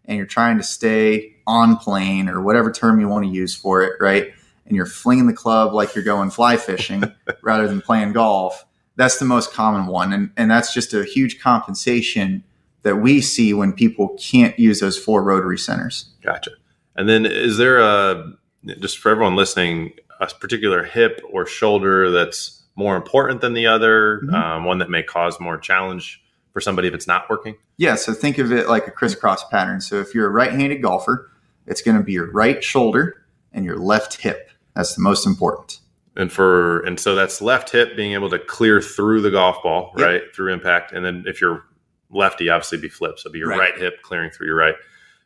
and 0.03 0.17
you're 0.17 0.25
trying 0.27 0.57
to 0.57 0.63
stay 0.63 1.35
on 1.47 1.77
plane 1.77 2.27
or 2.27 2.41
whatever 2.41 2.69
term 2.71 2.99
you 2.99 3.07
want 3.07 3.23
to 3.23 3.31
use 3.31 3.55
for 3.55 3.81
it, 3.81 3.93
right? 4.01 4.33
And 4.65 4.75
you're 4.75 4.85
flinging 4.85 5.27
the 5.27 5.33
club 5.33 5.73
like 5.73 5.93
you're 5.93 6.03
going 6.03 6.31
fly 6.31 6.57
fishing 6.57 7.03
rather 7.41 7.67
than 7.67 7.81
playing 7.81 8.13
golf. 8.13 8.65
That's 8.95 9.19
the 9.19 9.25
most 9.25 9.51
common 9.53 9.87
one, 9.87 10.13
and 10.13 10.31
and 10.37 10.49
that's 10.49 10.73
just 10.73 10.93
a 10.93 11.03
huge 11.03 11.39
compensation 11.41 12.43
that 12.83 12.95
we 12.97 13.19
see 13.21 13.53
when 13.53 13.73
people 13.73 14.15
can't 14.19 14.57
use 14.57 14.79
those 14.79 14.97
four 14.97 15.23
rotary 15.23 15.57
centers. 15.57 16.13
Gotcha. 16.23 16.51
And 16.95 17.09
then 17.09 17.25
is 17.25 17.57
there 17.57 17.79
a 17.79 18.31
just 18.79 18.97
for 18.99 19.11
everyone 19.11 19.35
listening 19.35 19.93
a 20.21 20.27
particular 20.27 20.83
hip 20.83 21.21
or 21.31 21.45
shoulder 21.45 22.09
that's 22.09 22.63
more 22.75 22.95
important 22.95 23.41
than 23.41 23.53
the 23.53 23.67
other, 23.67 24.21
Mhm. 24.23 24.33
um, 24.33 24.63
one 24.65 24.77
that 24.79 24.89
may 24.89 25.03
cause 25.03 25.39
more 25.39 25.57
challenge 25.57 26.21
for 26.53 26.61
somebody 26.61 26.87
if 26.87 26.93
it's 26.93 27.07
not 27.07 27.29
working? 27.29 27.55
Yeah, 27.77 27.95
so 27.95 28.13
think 28.13 28.37
of 28.37 28.51
it 28.51 28.69
like 28.69 28.87
a 28.87 28.91
crisscross 28.91 29.43
pattern. 29.49 29.81
So 29.81 29.99
if 29.99 30.13
you're 30.15 30.27
a 30.27 30.31
right-handed 30.31 30.81
golfer, 30.81 31.29
it's 31.67 31.81
going 31.81 31.97
to 31.97 32.03
be 32.03 32.13
your 32.13 32.31
right 32.31 32.63
shoulder 32.63 33.25
and 33.51 33.65
your 33.65 33.77
left 33.77 34.21
hip. 34.21 34.49
That's 34.75 34.95
the 34.95 35.01
most 35.01 35.25
important. 35.25 35.79
And 36.17 36.31
for 36.31 36.79
and 36.81 36.99
so 36.99 37.15
that's 37.15 37.41
left 37.41 37.69
hip 37.71 37.95
being 37.95 38.13
able 38.13 38.29
to 38.29 38.39
clear 38.39 38.81
through 38.81 39.21
the 39.21 39.31
golf 39.31 39.61
ball, 39.63 39.93
Yep. 39.97 40.07
right 40.07 40.21
through 40.35 40.53
impact, 40.53 40.91
and 40.93 41.05
then 41.05 41.23
if 41.27 41.41
you're 41.41 41.63
lefty, 42.09 42.49
obviously 42.49 42.77
be 42.77 42.87
flip, 42.89 43.19
so 43.19 43.29
be 43.29 43.39
your 43.39 43.49
Right. 43.49 43.59
right 43.59 43.77
hip 43.77 44.01
clearing 44.01 44.29
through 44.31 44.47
your 44.47 44.55
right. 44.55 44.75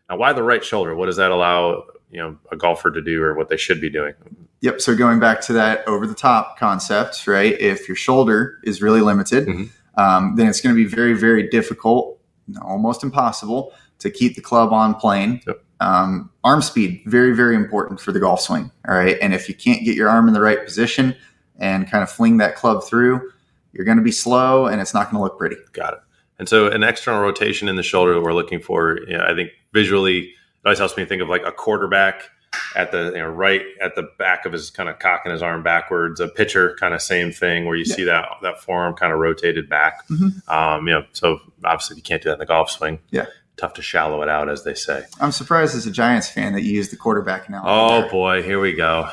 Now, 0.10 0.18
why 0.18 0.34
the 0.34 0.42
right 0.44 0.64
shoulder? 0.64 0.96
What 0.96 1.06
does 1.06 1.18
that 1.18 1.32
allow 1.32 1.84
you 2.12 2.20
know 2.20 2.38
a 2.52 2.56
golfer 2.56 2.90
to 2.90 3.02
do, 3.02 3.22
or 3.22 3.36
what 3.36 3.50
they 3.50 3.58
should 3.58 3.80
be 3.80 3.90
doing? 3.90 4.14
Yep. 4.62 4.82
So 4.82 4.96
going 4.96 5.20
back 5.20 5.42
to 5.42 5.54
that 5.54 5.88
over 5.88 6.08
the 6.08 6.16
top 6.16 6.58
concept, 6.58 7.28
right? 7.28 7.56
If 7.60 7.88
your 7.88 7.96
shoulder 7.96 8.58
is 8.64 8.82
really 8.82 9.02
limited, 9.02 9.48
Mhm. 9.48 9.70
um, 9.96 10.36
then 10.38 10.48
it's 10.48 10.60
going 10.60 10.76
to 10.76 10.84
be 10.84 10.90
very, 10.90 11.14
very 11.14 11.48
difficult, 11.48 12.20
almost 12.62 13.04
impossible, 13.04 13.74
to 14.00 14.10
keep 14.10 14.36
the 14.36 14.42
club 14.42 14.74
on 14.74 14.96
plane. 14.96 15.42
Yep. 15.46 15.64
Um, 15.80 16.30
arm 16.44 16.62
speed, 16.62 17.02
very, 17.06 17.34
very 17.34 17.56
important 17.56 18.00
for 18.00 18.12
the 18.12 18.20
golf 18.20 18.42
swing. 18.42 18.72
All 18.88 18.96
right. 18.96 19.18
And 19.22 19.34
if 19.34 19.48
you 19.48 19.56
can't 19.56 19.84
get 19.86 19.96
your 19.96 20.10
arm 20.10 20.28
in 20.28 20.34
the 20.34 20.42
right 20.42 20.64
position 20.64 21.16
and 21.58 21.90
kind 21.90 22.04
of 22.04 22.10
fling 22.10 22.38
that 22.38 22.56
club 22.56 22.84
through, 22.84 23.32
you're 23.72 23.86
going 23.86 23.98
to 23.98 24.04
be 24.04 24.12
slow 24.12 24.66
and 24.66 24.82
it's 24.82 24.94
not 24.94 25.06
going 25.06 25.16
to 25.16 25.24
look 25.24 25.38
pretty. 25.38 25.58
Got 25.74 25.94
it. 25.94 26.00
And 26.38 26.48
so 26.48 26.68
an 26.68 26.84
external 26.84 27.22
rotation 27.22 27.68
in 27.68 27.76
the 27.76 27.84
shoulder 27.84 28.14
that 28.14 28.22
we're 28.22 28.34
looking 28.34 28.62
for, 28.62 29.00
you 29.08 29.18
know, 29.18 29.26
I 29.26 29.36
think 29.36 29.52
visually, 29.74 30.20
it 30.20 30.34
always 30.66 30.80
helps 30.80 30.98
me 30.98 31.06
think 31.06 31.22
of 31.22 31.30
like 31.30 31.44
a 31.46 31.52
quarterback 31.52 32.30
at 32.76 32.92
the 32.92 33.12
you 33.14 33.20
know, 33.20 33.28
right 33.28 33.62
at 33.82 33.96
the 33.96 34.10
back 34.18 34.46
of 34.46 34.54
his 34.54 34.70
kind 34.70 34.90
of 34.90 35.00
cocking 35.00 35.32
his 35.32 35.42
arm 35.42 35.64
backwards. 35.64 36.20
A 36.20 36.28
pitcher, 36.28 36.76
kind 36.80 36.94
of 36.94 37.02
same 37.02 37.32
thing, 37.32 37.66
where 37.66 37.76
you 37.76 37.86
yeah. 37.88 37.96
see 37.96 38.04
that 38.06 38.28
that 38.42 38.60
forearm 38.60 38.96
kind 38.96 39.14
of 39.14 39.20
rotated 39.20 39.70
back. 39.70 40.08
Mm-hmm. 40.08 40.50
Um, 40.52 40.88
you 40.88 40.94
know, 40.94 41.06
so 41.14 41.40
obviously 41.64 41.98
you 41.98 42.04
can't 42.04 42.22
do 42.22 42.30
that 42.30 42.34
in 42.34 42.40
the 42.40 42.46
golf 42.46 42.72
swing. 42.72 43.00
Yeah, 43.12 43.26
tough 43.60 43.74
to 43.76 43.82
shallow 43.82 44.22
it 44.22 44.30
out, 44.30 44.50
as 44.50 44.64
they 44.64 44.74
say. 44.74 45.04
I'm 45.20 45.32
surprised 45.32 45.76
as 45.76 45.86
a 45.86 45.92
Giants 45.92 46.30
fan 46.30 46.54
that 46.54 46.64
you 46.64 46.74
used 46.74 46.92
the 46.92 46.98
quarterback 46.98 47.50
now. 47.50 47.64
Oh 47.66 48.02
there. 48.02 48.10
boy, 48.10 48.44
here 48.44 48.60
we 48.60 48.74
go. 48.74 49.10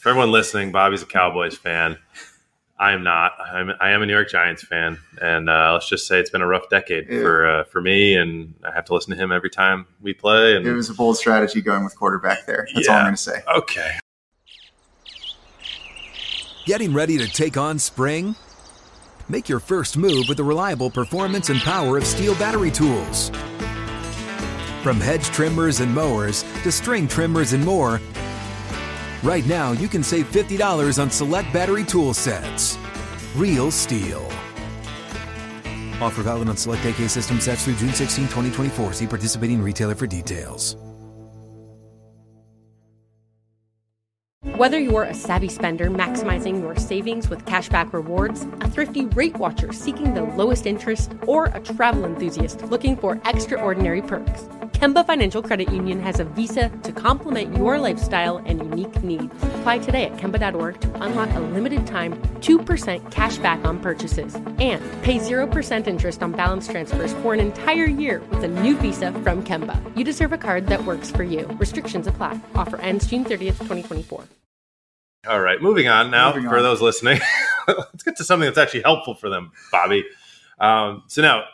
For 0.00 0.10
everyone 0.10 0.30
listening, 0.30 0.72
Bobby's 0.72 1.02
a 1.02 1.06
Cowboys 1.06 1.56
fan. 1.56 1.98
I 2.78 2.92
am 2.92 3.02
not. 3.02 3.32
I'm, 3.38 3.72
I 3.78 3.90
am 3.90 4.00
a 4.00 4.06
New 4.06 4.14
York 4.14 4.30
Giants 4.30 4.62
fan, 4.62 4.98
and 5.20 5.50
uh, 5.50 5.74
let's 5.74 5.86
just 5.86 6.06
say 6.06 6.18
it's 6.18 6.30
been 6.30 6.40
a 6.40 6.46
rough 6.46 6.70
decade 6.70 7.08
yeah. 7.10 7.20
for 7.20 7.46
uh, 7.46 7.64
for 7.64 7.82
me, 7.82 8.14
and 8.14 8.54
I 8.64 8.72
have 8.72 8.86
to 8.86 8.94
listen 8.94 9.14
to 9.14 9.22
him 9.22 9.30
every 9.30 9.50
time 9.50 9.86
we 10.00 10.14
play. 10.14 10.56
And 10.56 10.66
it 10.66 10.72
was 10.72 10.88
a 10.88 10.94
bold 10.94 11.18
strategy 11.18 11.60
going 11.60 11.84
with 11.84 11.94
quarterback 11.94 12.46
there. 12.46 12.66
That's 12.74 12.86
yeah. 12.86 12.94
all 12.94 12.98
I'm 13.00 13.04
going 13.04 13.16
to 13.16 13.22
say. 13.22 13.42
Okay. 13.54 13.98
Getting 16.64 16.94
ready 16.94 17.18
to 17.18 17.28
take 17.28 17.58
on 17.58 17.78
spring? 17.78 18.34
Make 19.28 19.48
your 19.48 19.60
first 19.60 19.96
move 19.98 20.24
with 20.28 20.38
the 20.38 20.44
reliable 20.44 20.90
performance 20.90 21.50
and 21.50 21.60
power 21.60 21.98
of 21.98 22.04
STIHL 22.04 22.38
battery 22.38 22.70
tools. 22.70 23.30
From 24.82 24.98
hedge 24.98 25.26
trimmers 25.26 25.80
and 25.80 25.94
mowers 25.94 26.42
to 26.62 26.72
string 26.72 27.06
trimmers 27.06 27.52
and 27.52 27.62
more. 27.62 28.00
Right 29.22 29.44
now, 29.46 29.72
you 29.72 29.88
can 29.88 30.02
save 30.02 30.30
$50 30.32 31.00
on 31.00 31.10
select 31.10 31.52
battery 31.52 31.84
tool 31.84 32.14
sets. 32.14 32.78
Real 33.36 33.70
STIHL. 33.70 34.24
Offer 36.00 36.22
valid 36.22 36.48
on 36.48 36.56
select 36.56 36.86
AK 36.86 37.10
system 37.10 37.40
sets 37.40 37.66
through 37.66 37.74
June 37.74 37.92
16, 37.92 38.24
2024. 38.24 38.94
See 38.94 39.06
participating 39.06 39.60
retailer 39.62 39.94
for 39.94 40.06
details. 40.06 40.76
Whether 44.56 44.78
you're 44.78 45.04
a 45.04 45.14
savvy 45.14 45.48
spender 45.48 45.90
maximizing 45.90 46.60
your 46.62 46.76
savings 46.76 47.28
with 47.28 47.44
cashback 47.44 47.92
rewards, 47.92 48.46
a 48.62 48.70
thrifty 48.70 49.04
rate 49.06 49.36
watcher 49.36 49.72
seeking 49.72 50.14
the 50.14 50.22
lowest 50.22 50.64
interest, 50.64 51.12
or 51.26 51.46
a 51.46 51.60
travel 51.60 52.06
enthusiast 52.06 52.62
looking 52.64 52.96
for 52.96 53.20
extraordinary 53.26 54.00
perks. 54.00 54.44
Kemba 54.80 55.06
Financial 55.06 55.42
Credit 55.42 55.70
Union 55.70 56.00
has 56.00 56.20
a 56.20 56.24
visa 56.24 56.70
to 56.84 56.90
complement 56.90 57.54
your 57.54 57.78
lifestyle 57.78 58.38
and 58.46 58.60
unique 58.60 59.02
needs. 59.02 59.30
Apply 59.58 59.76
today 59.76 60.04
at 60.04 60.16
Kemba.org 60.16 60.80
to 60.80 61.02
unlock 61.02 61.28
a 61.34 61.40
limited 61.40 61.86
time 61.86 62.16
2% 62.40 63.10
cash 63.10 63.36
back 63.36 63.62
on 63.66 63.78
purchases 63.78 64.36
and 64.58 64.82
pay 65.02 65.18
0% 65.18 65.86
interest 65.86 66.22
on 66.22 66.32
balance 66.32 66.66
transfers 66.66 67.12
for 67.20 67.34
an 67.34 67.40
entire 67.40 67.84
year 67.84 68.22
with 68.30 68.42
a 68.42 68.48
new 68.48 68.74
visa 68.74 69.12
from 69.12 69.44
Kemba. 69.44 69.76
You 69.94 70.02
deserve 70.02 70.32
a 70.32 70.38
card 70.38 70.68
that 70.68 70.82
works 70.86 71.10
for 71.10 71.24
you. 71.24 71.44
Restrictions 71.60 72.06
apply. 72.06 72.40
Offer 72.54 72.78
ends 72.78 73.06
June 73.06 73.26
30th, 73.26 73.58
2024. 73.58 74.24
All 75.28 75.40
right, 75.42 75.60
moving 75.60 75.88
on 75.88 76.10
now 76.10 76.32
moving 76.32 76.48
for 76.48 76.56
on. 76.56 76.62
those 76.62 76.80
listening. 76.80 77.20
Let's 77.68 78.02
get 78.02 78.16
to 78.16 78.24
something 78.24 78.46
that's 78.46 78.56
actually 78.56 78.84
helpful 78.84 79.12
for 79.12 79.28
them, 79.28 79.52
Bobby. 79.70 80.06
Um, 80.58 81.02
so 81.06 81.20
now 81.20 81.44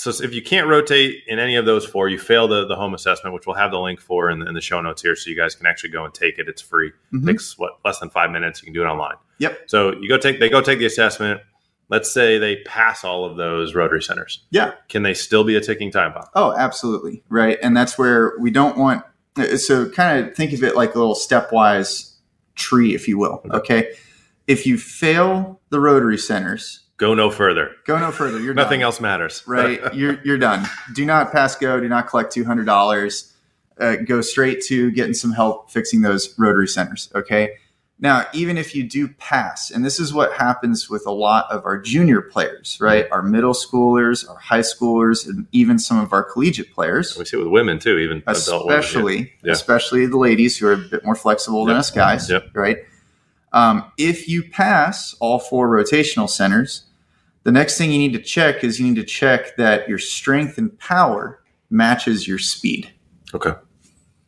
so 0.00 0.24
if 0.24 0.32
you 0.32 0.40
can't 0.40 0.66
rotate 0.66 1.24
in 1.26 1.38
any 1.38 1.56
of 1.56 1.66
those 1.66 1.84
four, 1.84 2.08
you 2.08 2.18
fail 2.18 2.48
the, 2.48 2.66
the 2.66 2.74
home 2.74 2.94
assessment, 2.94 3.34
which 3.34 3.46
we'll 3.46 3.56
have 3.56 3.70
the 3.70 3.78
link 3.78 4.00
for 4.00 4.30
in 4.30 4.38
the, 4.38 4.46
in 4.46 4.54
the 4.54 4.60
show 4.62 4.80
notes 4.80 5.02
here, 5.02 5.14
so 5.14 5.28
you 5.28 5.36
guys 5.36 5.54
can 5.54 5.66
actually 5.66 5.90
go 5.90 6.06
and 6.06 6.14
take 6.14 6.38
it. 6.38 6.48
It's 6.48 6.62
free. 6.62 6.90
Mm-hmm. 7.12 7.28
It 7.28 7.32
takes 7.32 7.58
what 7.58 7.72
less 7.84 7.98
than 7.98 8.08
five 8.08 8.30
minutes. 8.30 8.62
You 8.62 8.66
can 8.66 8.72
do 8.72 8.82
it 8.82 8.86
online. 8.86 9.16
Yep. 9.38 9.64
So 9.66 9.94
you 10.00 10.08
go 10.08 10.16
take 10.16 10.40
they 10.40 10.48
go 10.48 10.62
take 10.62 10.78
the 10.78 10.86
assessment. 10.86 11.42
Let's 11.90 12.10
say 12.10 12.38
they 12.38 12.56
pass 12.62 13.04
all 13.04 13.26
of 13.26 13.36
those 13.36 13.74
rotary 13.74 14.02
centers. 14.02 14.42
Yeah. 14.50 14.72
Can 14.88 15.02
they 15.02 15.12
still 15.12 15.44
be 15.44 15.56
a 15.56 15.60
ticking 15.60 15.90
time 15.90 16.14
bomb? 16.14 16.28
Oh, 16.34 16.54
absolutely. 16.56 17.22
Right. 17.28 17.58
And 17.62 17.76
that's 17.76 17.98
where 17.98 18.38
we 18.38 18.50
don't 18.50 18.78
want. 18.78 19.04
So 19.56 19.90
kind 19.90 20.24
of 20.24 20.34
think 20.34 20.54
of 20.54 20.62
it 20.62 20.76
like 20.76 20.94
a 20.94 20.98
little 20.98 21.14
stepwise 21.14 22.14
tree, 22.54 22.94
if 22.94 23.06
you 23.06 23.18
will. 23.18 23.42
Okay. 23.50 23.56
okay? 23.56 23.92
If 24.46 24.66
you 24.66 24.78
fail 24.78 25.60
the 25.68 25.78
rotary 25.78 26.16
centers, 26.16 26.80
Go 27.00 27.14
no 27.14 27.30
further. 27.30 27.76
Go 27.86 27.98
no 27.98 28.12
further. 28.12 28.38
You're 28.38 28.52
nothing 28.52 28.80
done. 28.80 28.84
else 28.84 29.00
matters. 29.00 29.42
right. 29.46 29.80
You're 29.94 30.20
you're 30.22 30.36
done. 30.36 30.68
Do 30.94 31.06
not 31.06 31.32
pass 31.32 31.56
go. 31.56 31.80
Do 31.80 31.88
not 31.88 32.08
collect 32.08 32.30
two 32.30 32.44
hundred 32.44 32.66
dollars. 32.66 33.34
Uh, 33.80 33.96
go 33.96 34.20
straight 34.20 34.62
to 34.66 34.90
getting 34.90 35.14
some 35.14 35.32
help 35.32 35.70
fixing 35.70 36.02
those 36.02 36.38
rotary 36.38 36.68
centers. 36.68 37.10
Okay. 37.14 37.54
Now, 38.02 38.26
even 38.34 38.58
if 38.58 38.74
you 38.74 38.82
do 38.84 39.08
pass, 39.08 39.70
and 39.70 39.84
this 39.84 39.98
is 39.98 40.12
what 40.12 40.34
happens 40.34 40.90
with 40.90 41.06
a 41.06 41.10
lot 41.10 41.50
of 41.50 41.64
our 41.64 41.78
junior 41.78 42.20
players, 42.20 42.78
right? 42.80 43.06
Our 43.10 43.22
middle 43.22 43.52
schoolers, 43.54 44.28
our 44.28 44.36
high 44.36 44.60
schoolers, 44.60 45.26
and 45.26 45.46
even 45.52 45.78
some 45.78 45.98
of 45.98 46.12
our 46.12 46.22
collegiate 46.22 46.72
players. 46.72 47.16
We 47.16 47.24
see 47.24 47.38
it 47.38 47.40
with 47.40 47.52
women 47.52 47.78
too, 47.78 47.98
even 47.98 48.22
especially, 48.26 49.16
women, 49.16 49.30
yeah. 49.42 49.52
especially 49.52 50.06
the 50.06 50.18
ladies 50.18 50.58
who 50.58 50.66
are 50.66 50.72
a 50.74 50.78
bit 50.78 51.04
more 51.04 51.14
flexible 51.14 51.60
yep. 51.60 51.68
than 51.68 51.76
us 51.76 51.90
guys, 51.90 52.30
yep. 52.30 52.50
right? 52.54 52.78
Um, 53.52 53.90
if 53.98 54.28
you 54.28 54.48
pass 54.48 55.14
all 55.20 55.38
four 55.38 55.68
rotational 55.68 56.28
centers, 56.28 56.84
the 57.42 57.52
next 57.52 57.78
thing 57.78 57.90
you 57.90 57.98
need 57.98 58.12
to 58.12 58.22
check 58.22 58.62
is 58.62 58.78
you 58.78 58.86
need 58.86 58.96
to 58.96 59.04
check 59.04 59.56
that 59.56 59.88
your 59.88 59.98
strength 59.98 60.58
and 60.58 60.76
power 60.78 61.42
matches 61.70 62.28
your 62.28 62.38
speed. 62.38 62.90
Okay. 63.32 63.52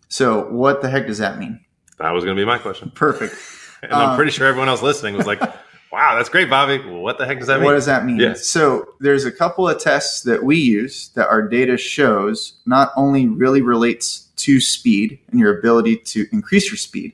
So 0.08 0.48
what 0.50 0.82
the 0.82 0.88
heck 0.88 1.06
does 1.06 1.18
that 1.18 1.38
mean? 1.38 1.60
That 1.98 2.10
was 2.10 2.24
going 2.24 2.36
to 2.36 2.40
be 2.40 2.46
my 2.46 2.58
question. 2.58 2.90
Perfect. 2.90 3.34
and 3.82 3.92
I'm 3.92 4.10
um, 4.10 4.16
pretty 4.16 4.30
sure 4.30 4.46
everyone 4.46 4.68
else 4.68 4.82
listening 4.82 5.16
was 5.16 5.26
like, 5.26 5.40
wow, 5.92 6.16
that's 6.16 6.28
great, 6.28 6.48
Bobby. 6.48 6.78
What 6.78 7.18
the 7.18 7.26
heck 7.26 7.38
does 7.38 7.48
that 7.48 7.58
mean? 7.58 7.66
What 7.66 7.74
does 7.74 7.86
that 7.86 8.04
mean? 8.04 8.18
Yeah. 8.18 8.34
So 8.34 8.86
there's 9.00 9.24
a 9.24 9.32
couple 9.32 9.68
of 9.68 9.78
tests 9.80 10.22
that 10.22 10.42
we 10.42 10.56
use 10.56 11.10
that 11.10 11.28
our 11.28 11.46
data 11.46 11.76
shows 11.76 12.60
not 12.66 12.92
only 12.96 13.26
really 13.26 13.60
relates 13.60 14.28
to 14.36 14.60
speed 14.60 15.18
and 15.30 15.38
your 15.38 15.58
ability 15.58 15.98
to 15.98 16.26
increase 16.32 16.70
your 16.70 16.78
speed, 16.78 17.12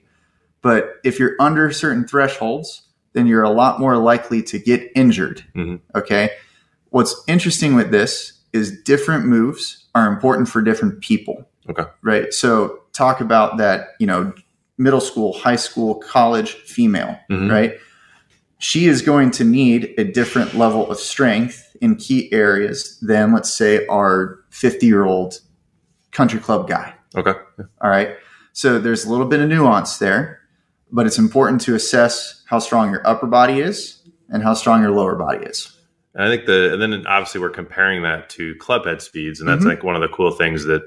but 0.62 0.97
if 1.05 1.19
you're 1.19 1.35
under 1.40 1.71
certain 1.73 2.07
thresholds, 2.07 2.83
then 3.18 3.26
you're 3.26 3.42
a 3.42 3.50
lot 3.50 3.80
more 3.80 3.96
likely 3.96 4.42
to 4.44 4.58
get 4.60 4.92
injured. 4.94 5.44
Mm-hmm. 5.56 5.76
Okay. 5.98 6.30
What's 6.90 7.20
interesting 7.26 7.75
with 7.75 7.90
this 7.90 8.32
is 8.52 8.80
different 8.82 9.26
moves 9.26 9.87
are 9.96 10.06
important 10.06 10.48
for 10.48 10.62
different 10.62 11.00
people. 11.00 11.44
Okay. 11.68 11.82
Right. 12.02 12.32
So 12.32 12.80
talk 12.92 13.20
about 13.20 13.58
that, 13.58 13.88
you 13.98 14.06
know, 14.06 14.32
middle 14.78 15.00
school, 15.00 15.32
high 15.32 15.56
school, 15.56 15.96
college 15.96 16.52
female, 16.52 17.18
mm-hmm. 17.28 17.50
right? 17.50 17.75
She 18.58 18.87
is 18.87 19.02
going 19.02 19.32
to 19.32 19.44
need 19.44 19.94
a 19.98 20.04
different 20.04 20.54
level 20.54 20.88
of 20.88 20.98
strength 20.98 21.76
in 21.80 21.96
key 21.96 22.32
areas 22.32 22.98
than, 23.00 23.32
let's 23.32 23.52
say, 23.52 23.84
our 23.88 24.38
50 24.50 24.87
year 24.87 25.04
old 25.04 25.40
country 26.12 26.38
club 26.38 26.68
guy. 26.68 26.94
Okay. 27.16 27.34
All 27.80 27.90
right. 27.90 28.16
So 28.52 28.78
there's 28.78 29.04
a 29.04 29.10
little 29.10 29.26
bit 29.26 29.40
of 29.40 29.48
nuance 29.48 29.98
there 29.98 30.40
but 30.90 31.07
it's 31.07 31.18
important 31.18 31.61
to 31.62 31.75
assess 31.75 32.42
how 32.47 32.59
strong 32.59 32.90
your 32.90 33.07
upper 33.07 33.26
body 33.26 33.61
is 33.61 34.02
and 34.28 34.42
how 34.42 34.54
strong 34.54 34.83
your 34.83 34.90
lower 34.90 35.16
body 35.16 35.45
is. 35.45 35.75
And 36.14 36.25
I 36.25 36.28
think 36.28 36.47
the 36.47 36.73
and 36.73 36.80
then 36.83 37.07
obviously 37.07 37.40
we're 37.40 37.50
comparing 37.50 38.02
that 38.02 38.28
to 38.30 38.54
club 38.57 38.87
head 38.87 39.02
speeds, 39.02 39.40
and 39.40 39.49
that's 39.49 39.61
mm-hmm. 39.61 39.68
like 39.68 39.85
one 39.85 39.95
of 39.95 40.02
the 40.02 40.09
cool 40.09 40.30
things 40.30 40.64
that 40.64 40.83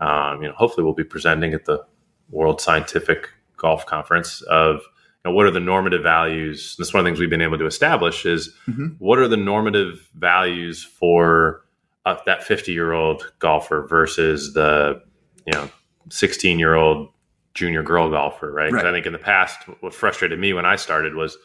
um, 0.00 0.42
you 0.42 0.48
know 0.48 0.54
hopefully 0.54 0.84
we'll 0.84 0.94
be 0.94 1.04
presenting 1.04 1.54
at 1.54 1.64
the 1.64 1.84
World 2.30 2.60
Scientific 2.60 3.28
Golf 3.56 3.86
Conference 3.86 4.42
of 4.42 4.76
you 4.76 5.30
know, 5.30 5.32
what 5.32 5.46
are 5.46 5.50
the 5.50 5.60
normative 5.60 6.02
values. 6.02 6.76
That's 6.76 6.92
one 6.92 7.00
of 7.00 7.04
the 7.04 7.10
things 7.10 7.20
we've 7.20 7.30
been 7.30 7.40
able 7.40 7.58
to 7.58 7.66
establish 7.66 8.26
is 8.26 8.54
mm-hmm. 8.68 8.88
what 8.98 9.18
are 9.18 9.28
the 9.28 9.36
normative 9.36 10.10
values 10.14 10.82
for 10.82 11.64
uh, 12.04 12.16
that 12.26 12.42
50 12.44 12.72
year 12.72 12.92
old 12.92 13.32
golfer 13.38 13.86
versus 13.86 14.52
the 14.52 15.00
you 15.46 15.52
know 15.52 15.70
16 16.10 16.58
year 16.58 16.74
old 16.74 17.08
junior 17.54 17.82
girl 17.82 18.10
golfer, 18.10 18.52
right? 18.52 18.72
right. 18.72 18.84
I 18.84 18.92
think 18.92 19.06
in 19.06 19.12
the 19.12 19.18
past, 19.18 19.62
what 19.80 19.94
frustrated 19.94 20.38
me 20.38 20.52
when 20.52 20.66
I 20.66 20.76
started 20.76 21.14
was 21.14 21.38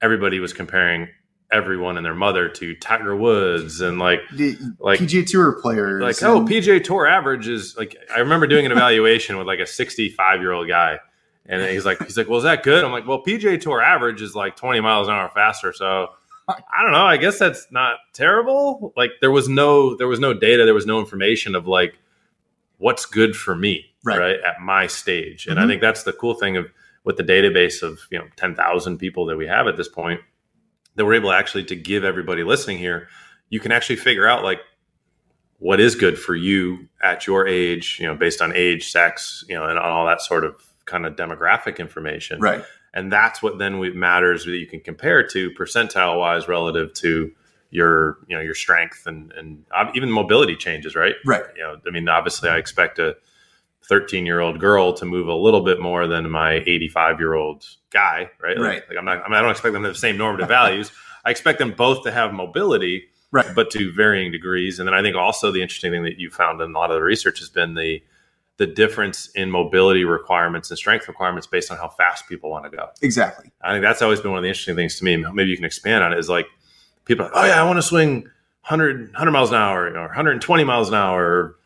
everybody 0.00 0.38
was 0.38 0.52
comparing 0.52 1.08
everyone 1.50 1.96
and 1.96 2.04
their 2.04 2.14
mother 2.14 2.48
to 2.48 2.74
Tiger 2.76 3.16
Woods 3.16 3.80
and 3.80 3.98
like 3.98 4.20
the 4.32 4.56
like 4.78 5.00
PGA 5.00 5.26
Tour 5.26 5.60
players. 5.60 6.02
Like, 6.02 6.22
oh, 6.22 6.44
PGA 6.44 6.82
Tour 6.82 7.06
average 7.06 7.48
is 7.48 7.76
like 7.76 7.96
I 8.14 8.20
remember 8.20 8.46
doing 8.46 8.66
an 8.66 8.72
evaluation 8.72 9.38
with 9.38 9.46
like 9.46 9.60
a 9.60 9.66
65 9.66 10.40
year 10.40 10.52
old 10.52 10.68
guy, 10.68 10.98
and 11.46 11.62
he's 11.62 11.86
like, 11.86 12.02
he's 12.02 12.16
like, 12.16 12.28
well, 12.28 12.38
is 12.38 12.44
that 12.44 12.62
good? 12.62 12.84
I'm 12.84 12.92
like, 12.92 13.06
well, 13.06 13.22
PGA 13.22 13.60
Tour 13.60 13.80
average 13.82 14.20
is 14.20 14.34
like 14.34 14.56
20 14.56 14.80
miles 14.80 15.08
an 15.08 15.14
hour 15.14 15.30
faster, 15.30 15.72
so. 15.72 16.08
I 16.46 16.82
don't 16.82 16.92
know. 16.92 17.06
I 17.06 17.16
guess 17.16 17.38
that's 17.38 17.68
not 17.70 17.96
terrible. 18.12 18.92
Like 18.98 19.12
there 19.22 19.30
was 19.30 19.48
no 19.48 19.96
there 19.96 20.06
was 20.06 20.20
no 20.20 20.34
data, 20.34 20.66
there 20.66 20.74
was 20.74 20.84
no 20.84 21.00
information 21.00 21.54
of 21.54 21.66
like 21.66 21.98
what's 22.76 23.06
good 23.06 23.34
for 23.34 23.56
me 23.56 23.93
right, 24.04 24.18
right 24.18 24.36
at 24.40 24.60
my 24.60 24.86
stage. 24.86 25.46
And 25.46 25.56
mm-hmm. 25.56 25.64
I 25.64 25.68
think 25.68 25.80
that's 25.80 26.02
the 26.04 26.12
cool 26.12 26.34
thing 26.34 26.56
of 26.56 26.66
with 27.04 27.16
the 27.16 27.24
database 27.24 27.82
of 27.82 28.00
you 28.10 28.18
know 28.18 28.26
10,000 28.36 28.98
people 28.98 29.26
that 29.26 29.36
we 29.36 29.46
have 29.46 29.66
at 29.66 29.76
this 29.76 29.88
point 29.88 30.20
that 30.96 31.04
we're 31.04 31.14
able 31.14 31.32
actually 31.32 31.64
to 31.64 31.76
give 31.76 32.04
everybody 32.04 32.44
listening 32.44 32.78
here, 32.78 33.08
you 33.48 33.60
can 33.60 33.72
actually 33.72 33.96
figure 33.96 34.26
out 34.26 34.44
like 34.44 34.60
what 35.58 35.80
is 35.80 35.94
good 35.94 36.18
for 36.18 36.34
you 36.34 36.88
at 37.02 37.26
your 37.26 37.46
age, 37.46 37.98
you 38.00 38.06
know, 38.06 38.14
based 38.14 38.42
on 38.42 38.52
age, 38.54 38.90
sex, 38.90 39.44
you 39.48 39.54
know, 39.54 39.64
and 39.64 39.78
all 39.78 40.06
that 40.06 40.20
sort 40.20 40.44
of 40.44 40.54
kind 40.84 41.06
of 41.06 41.16
demographic 41.16 41.78
information. 41.78 42.40
Right. 42.40 42.64
And 42.92 43.10
that's 43.10 43.42
what 43.42 43.58
then 43.58 43.78
we, 43.78 43.90
matters 43.92 44.44
that 44.44 44.56
you 44.56 44.66
can 44.66 44.80
compare 44.80 45.26
to 45.28 45.50
percentile 45.52 46.18
wise 46.18 46.46
relative 46.48 46.92
to 46.94 47.32
your, 47.70 48.18
you 48.28 48.36
know, 48.36 48.42
your 48.42 48.54
strength 48.54 49.06
and, 49.06 49.32
and 49.32 49.64
even 49.94 50.10
mobility 50.10 50.54
changes, 50.54 50.94
right? 50.94 51.14
Right. 51.24 51.44
You 51.56 51.62
know, 51.62 51.76
I 51.86 51.90
mean, 51.90 52.08
obviously 52.08 52.48
I 52.48 52.58
expect 52.58 52.98
a 52.98 53.16
13 53.88 54.24
year 54.26 54.40
old 54.40 54.58
girl 54.60 54.92
to 54.94 55.04
move 55.04 55.28
a 55.28 55.34
little 55.34 55.60
bit 55.60 55.80
more 55.80 56.06
than 56.06 56.30
my 56.30 56.54
85 56.66 57.20
year 57.20 57.34
old 57.34 57.66
guy, 57.90 58.30
right? 58.42 58.58
Right. 58.58 58.74
Like, 58.76 58.88
like 58.90 58.98
I'm 58.98 59.04
not, 59.04 59.24
I 59.24 59.28
mean, 59.28 59.34
I 59.34 59.42
don't 59.42 59.50
expect 59.50 59.72
them 59.74 59.82
to 59.82 59.88
have 59.88 59.94
the 59.94 60.00
same 60.00 60.16
normative 60.16 60.48
values. 60.48 60.90
I 61.24 61.30
expect 61.30 61.58
them 61.58 61.72
both 61.72 62.02
to 62.04 62.10
have 62.12 62.32
mobility, 62.32 63.04
Right. 63.30 63.46
but 63.54 63.70
to 63.72 63.92
varying 63.92 64.30
degrees. 64.30 64.78
And 64.78 64.86
then 64.86 64.94
I 64.94 65.02
think 65.02 65.16
also 65.16 65.50
the 65.50 65.60
interesting 65.60 65.90
thing 65.90 66.04
that 66.04 66.18
you 66.18 66.30
found 66.30 66.60
in 66.60 66.70
a 66.70 66.78
lot 66.78 66.90
of 66.90 66.94
the 66.96 67.02
research 67.02 67.38
has 67.40 67.48
been 67.48 67.74
the 67.74 68.02
the 68.56 68.66
difference 68.68 69.28
in 69.34 69.50
mobility 69.50 70.04
requirements 70.04 70.70
and 70.70 70.78
strength 70.78 71.08
requirements 71.08 71.44
based 71.44 71.72
on 71.72 71.76
how 71.76 71.88
fast 71.88 72.28
people 72.28 72.50
want 72.50 72.64
to 72.64 72.70
go. 72.70 72.88
Exactly. 73.02 73.50
I 73.60 73.72
think 73.72 73.82
that's 73.82 74.00
always 74.00 74.20
been 74.20 74.30
one 74.30 74.38
of 74.38 74.42
the 74.44 74.48
interesting 74.48 74.76
things 74.76 74.96
to 75.00 75.04
me. 75.04 75.16
Maybe 75.16 75.50
you 75.50 75.56
can 75.56 75.64
expand 75.64 76.04
on 76.04 76.12
it. 76.12 76.20
Is 76.20 76.28
like 76.28 76.46
people, 77.04 77.26
are 77.26 77.30
like, 77.30 77.36
oh 77.36 77.46
yeah, 77.48 77.60
I 77.60 77.64
want 77.66 77.78
to 77.78 77.82
swing 77.82 78.22
100, 78.68 79.08
100 79.12 79.30
miles 79.32 79.50
an 79.50 79.56
hour 79.56 79.86
or 79.88 80.06
120 80.06 80.62
miles 80.62 80.88
an 80.88 80.94
hour. 80.94 81.56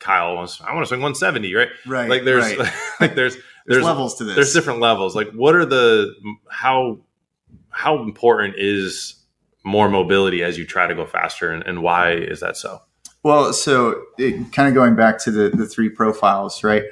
Kyle 0.00 0.36
wants, 0.36 0.60
I 0.60 0.72
want 0.74 0.84
to 0.84 0.88
swing 0.88 1.00
170, 1.00 1.54
right? 1.54 1.68
Right. 1.86 2.08
Like 2.08 2.24
there's 2.24 2.56
right. 2.56 2.72
like 3.00 3.14
there's 3.14 3.34
There's, 3.34 3.44
there's 3.66 3.84
levels 3.84 4.14
to 4.16 4.24
this. 4.24 4.34
there's 4.34 4.52
different 4.52 4.80
levels. 4.80 5.14
Like 5.16 5.30
what 5.32 5.54
are 5.54 5.64
the 5.66 6.14
how 6.48 6.98
how 7.70 8.02
important 8.02 8.54
is 8.56 9.14
more 9.64 9.88
mobility 9.88 10.42
as 10.42 10.56
you 10.56 10.64
try 10.64 10.86
to 10.86 10.94
go 10.94 11.04
faster 11.04 11.50
and, 11.50 11.62
and 11.66 11.82
why 11.82 12.12
is 12.12 12.40
that 12.40 12.56
so? 12.56 12.80
Well, 13.24 13.52
so 13.52 14.02
it, 14.16 14.52
kind 14.52 14.68
of 14.68 14.74
going 14.74 14.94
back 14.96 15.18
to 15.24 15.30
the 15.30 15.50
the 15.50 15.66
three 15.66 15.88
profiles, 15.88 16.62
right? 16.64 16.84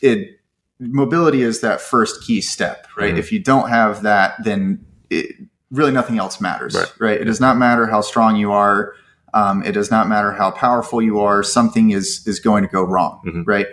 It 0.00 0.38
mobility 0.80 1.42
is 1.42 1.60
that 1.60 1.80
first 1.80 2.22
key 2.24 2.40
step, 2.40 2.86
right? 2.96 3.14
Mhm. 3.14 3.18
If 3.18 3.32
you 3.32 3.38
don't 3.40 3.68
have 3.68 4.02
that, 4.02 4.34
then 4.44 4.84
it, 5.10 5.34
really 5.70 5.92
nothing 5.92 6.18
else 6.18 6.40
matters, 6.40 6.74
Right. 6.74 6.92
right? 7.00 7.20
It 7.20 7.24
does 7.24 7.40
not 7.40 7.56
matter 7.58 7.86
how 7.86 8.00
strong 8.00 8.36
you 8.36 8.52
are. 8.52 8.94
Um, 9.34 9.62
it 9.64 9.72
does 9.72 9.90
not 9.90 10.08
matter 10.08 10.32
how 10.32 10.50
powerful 10.52 11.02
you 11.02 11.20
are. 11.20 11.42
Something 11.42 11.90
is 11.90 12.22
is 12.26 12.40
going 12.40 12.62
to 12.62 12.68
go 12.68 12.82
wrong, 12.82 13.20
Mhm. 13.26 13.42
right? 13.46 13.66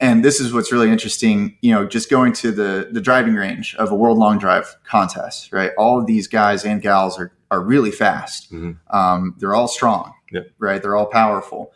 And 0.00 0.22
this 0.24 0.40
is 0.40 0.52
what's 0.52 0.70
really 0.72 0.90
interesting. 0.90 1.56
You 1.62 1.72
know, 1.72 1.86
just 1.86 2.10
going 2.10 2.32
to 2.34 2.50
the 2.52 2.88
the 2.92 3.00
driving 3.00 3.34
range 3.34 3.74
of 3.78 3.90
a 3.90 3.94
world 3.94 4.18
long 4.18 4.38
drive 4.38 4.76
contest, 4.84 5.52
right? 5.52 5.70
All 5.78 5.98
of 5.98 6.06
these 6.06 6.26
guys 6.28 6.64
and 6.64 6.82
gals 6.82 7.18
are 7.18 7.32
are 7.50 7.62
really 7.62 7.92
fast. 7.92 8.52
Mhm. 8.52 8.76
Um, 8.90 9.34
they're 9.38 9.54
all 9.54 9.68
strong, 9.68 10.12
Yep. 10.32 10.48
right? 10.58 10.82
They're 10.82 10.96
all 10.96 11.06
powerful. 11.06 11.70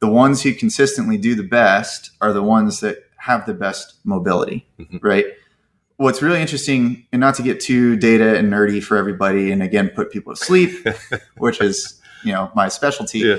The 0.00 0.06
ones 0.06 0.42
who 0.44 0.52
consistently 0.54 1.18
do 1.18 1.34
the 1.34 1.42
best 1.42 2.12
are 2.20 2.32
the 2.32 2.42
ones 2.44 2.78
that 2.80 2.98
have 3.16 3.44
the 3.44 3.54
best 3.54 3.94
mobility, 4.04 4.68
Mhm. 4.78 5.00
right? 5.02 5.26
What's 5.96 6.22
really 6.22 6.40
interesting, 6.40 7.04
and 7.12 7.18
not 7.18 7.34
to 7.34 7.42
get 7.42 7.58
too 7.58 7.96
data 7.96 8.36
and 8.38 8.52
nerdy 8.52 8.80
for 8.80 8.96
everybody, 8.96 9.50
and 9.50 9.60
again 9.60 9.88
put 9.92 10.12
people 10.12 10.32
to 10.36 10.44
sleep, 10.44 10.70
which 11.38 11.60
is 11.60 12.00
you 12.24 12.32
know 12.32 12.50
my 12.54 12.68
specialty. 12.68 13.20
Yeah. 13.20 13.36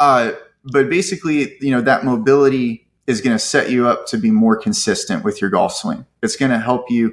Uh, 0.00 0.32
but 0.64 0.88
basically, 0.88 1.56
you 1.60 1.70
know 1.70 1.80
that 1.80 2.04
mobility 2.04 2.86
is 3.06 3.20
going 3.20 3.34
to 3.34 3.38
set 3.38 3.70
you 3.70 3.88
up 3.88 4.06
to 4.06 4.16
be 4.16 4.30
more 4.30 4.56
consistent 4.56 5.24
with 5.24 5.40
your 5.40 5.50
golf 5.50 5.74
swing. 5.74 6.06
It's 6.22 6.36
going 6.36 6.50
to 6.52 6.58
help 6.58 6.90
you 6.90 7.12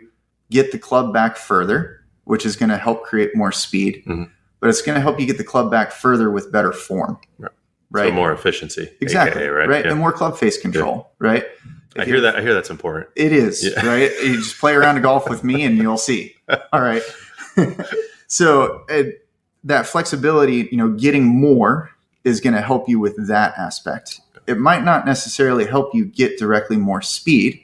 get 0.51 0.71
the 0.71 0.77
club 0.79 1.13
back 1.13 1.35
further, 1.35 2.01
which 2.25 2.45
is 2.45 2.55
going 2.55 2.69
to 2.69 2.77
help 2.77 3.03
create 3.03 3.35
more 3.35 3.51
speed. 3.51 4.03
Mhm. 4.07 4.29
But 4.59 4.69
it's 4.69 4.81
going 4.83 4.95
to 4.95 5.01
help 5.01 5.19
you 5.19 5.25
get 5.25 5.37
the 5.37 5.43
club 5.43 5.71
back 5.71 5.91
further 5.91 6.29
with 6.29 6.51
better 6.51 6.71
form. 6.73 7.17
Right. 7.39 7.51
Right. 7.91 8.09
So 8.09 8.13
more 8.13 8.31
efficiency. 8.31 8.87
exactly. 9.01 9.41
AKA, 9.41 9.49
right. 9.51 9.69
right. 9.69 9.85
Yeah. 9.85 9.91
And 9.91 9.99
more 9.99 10.11
club 10.11 10.37
face 10.37 10.59
control. 10.61 11.11
Right. 11.17 11.43
I 11.97 12.05
hear 12.05 12.21
that. 12.21 12.35
I 12.35 12.41
hear 12.41 12.53
that's 12.53 12.69
important. 12.69 13.07
It 13.15 13.31
is 13.33 13.63
Yeah. 13.65 13.83
right. 13.87 14.11
You 14.23 14.35
just 14.37 14.59
play 14.59 14.73
around 14.75 14.97
a 14.97 15.01
golf 15.01 15.27
with 15.27 15.43
me, 15.43 15.63
and 15.63 15.75
you'll 15.77 15.97
see. 15.97 16.35
All 16.71 16.81
right. 16.81 17.01
so 18.27 18.83
it, 18.89 19.27
that 19.63 19.85
flexibility, 19.85 20.67
you 20.71 20.77
know, 20.77 20.89
getting 20.89 21.25
more 21.25 21.91
is 22.23 22.41
going 22.41 22.53
to 22.53 22.61
help 22.61 22.87
you 22.87 22.99
with 22.99 23.27
that 23.27 23.57
aspect. 23.57 24.21
It 24.47 24.57
might 24.57 24.83
not 24.83 25.05
necessarily 25.05 25.65
help 25.65 25.93
you 25.93 26.05
get 26.05 26.37
directly 26.39 26.77
more 26.77 27.01
speed, 27.01 27.63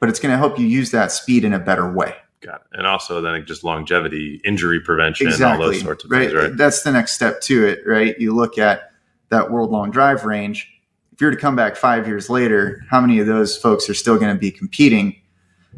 but 0.00 0.08
it's 0.08 0.18
going 0.18 0.32
to 0.32 0.38
help 0.38 0.58
you 0.58 0.66
use 0.66 0.90
that 0.90 1.12
speed 1.12 1.44
in 1.44 1.52
a 1.52 1.58
better 1.58 1.90
way. 1.92 2.14
Got 2.40 2.62
it. 2.72 2.78
And 2.78 2.86
also 2.86 3.20
then 3.20 3.44
just 3.46 3.64
longevity, 3.64 4.40
injury 4.44 4.80
prevention, 4.80 5.26
all 5.26 5.32
Exactly. 5.32 5.66
those 5.66 5.80
sorts 5.80 6.04
of 6.04 6.10
right? 6.10 6.30
things, 6.30 6.34
right? 6.34 6.56
That's 6.56 6.82
the 6.82 6.92
next 6.92 7.12
step 7.12 7.40
to 7.42 7.66
it, 7.66 7.80
right? 7.86 8.18
You 8.18 8.34
look 8.34 8.58
at 8.58 8.92
that 9.30 9.50
world 9.50 9.70
long 9.70 9.90
drive 9.90 10.24
range. 10.24 10.72
If 11.12 11.20
you 11.20 11.26
were 11.26 11.32
to 11.32 11.40
come 11.40 11.56
back 11.56 11.74
five 11.76 12.06
years 12.06 12.30
later, 12.30 12.84
how 12.90 13.00
many 13.00 13.18
of 13.18 13.26
those 13.26 13.56
folks 13.56 13.90
are 13.90 13.94
still 13.94 14.18
going 14.18 14.32
to 14.32 14.38
be 14.38 14.52
competing? 14.52 15.16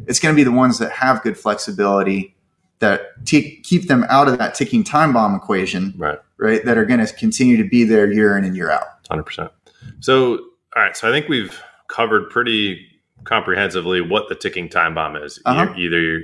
It's 0.05 0.19
going 0.19 0.33
to 0.33 0.37
be 0.37 0.43
the 0.43 0.51
ones 0.51 0.77
that 0.79 0.91
have 0.91 1.23
good 1.23 1.37
flexibility 1.37 2.35
that 2.81 3.25
t- 3.25 3.61
keep 3.63 3.87
them 3.87 4.05
out 4.09 4.27
of 4.27 4.37
that 4.37 4.53
ticking 4.53 4.83
time 4.83 5.13
bomb 5.13 5.33
equation, 5.33 5.93
Right. 5.97 6.19
right? 6.37 6.63
That 6.65 6.77
are 6.77 6.85
going 6.85 7.03
to 7.05 7.11
continue 7.13 7.55
to 7.57 7.63
be 7.67 7.83
there 7.85 8.11
year 8.11 8.37
in 8.37 8.43
and 8.43 8.55
year 8.55 8.69
out. 8.69 8.85
Hundred 9.09 9.23
percent. 9.23 9.51
So, 10.01 10.33
all 10.75 10.83
right. 10.83 10.95
So 10.97 11.07
I 11.07 11.11
think 11.11 11.27
we've 11.29 11.59
covered 11.87 12.29
pretty 12.29 12.85
comprehensively 13.23 14.01
what 14.01 14.27
the 14.29 14.35
ticking 14.35 14.67
time 14.69 14.93
bomb 14.95 15.15
is. 15.15 15.39
Uh-huh. 15.45 15.73
You're- 15.77 15.85
Either 15.85 15.99
you're, 16.01 16.21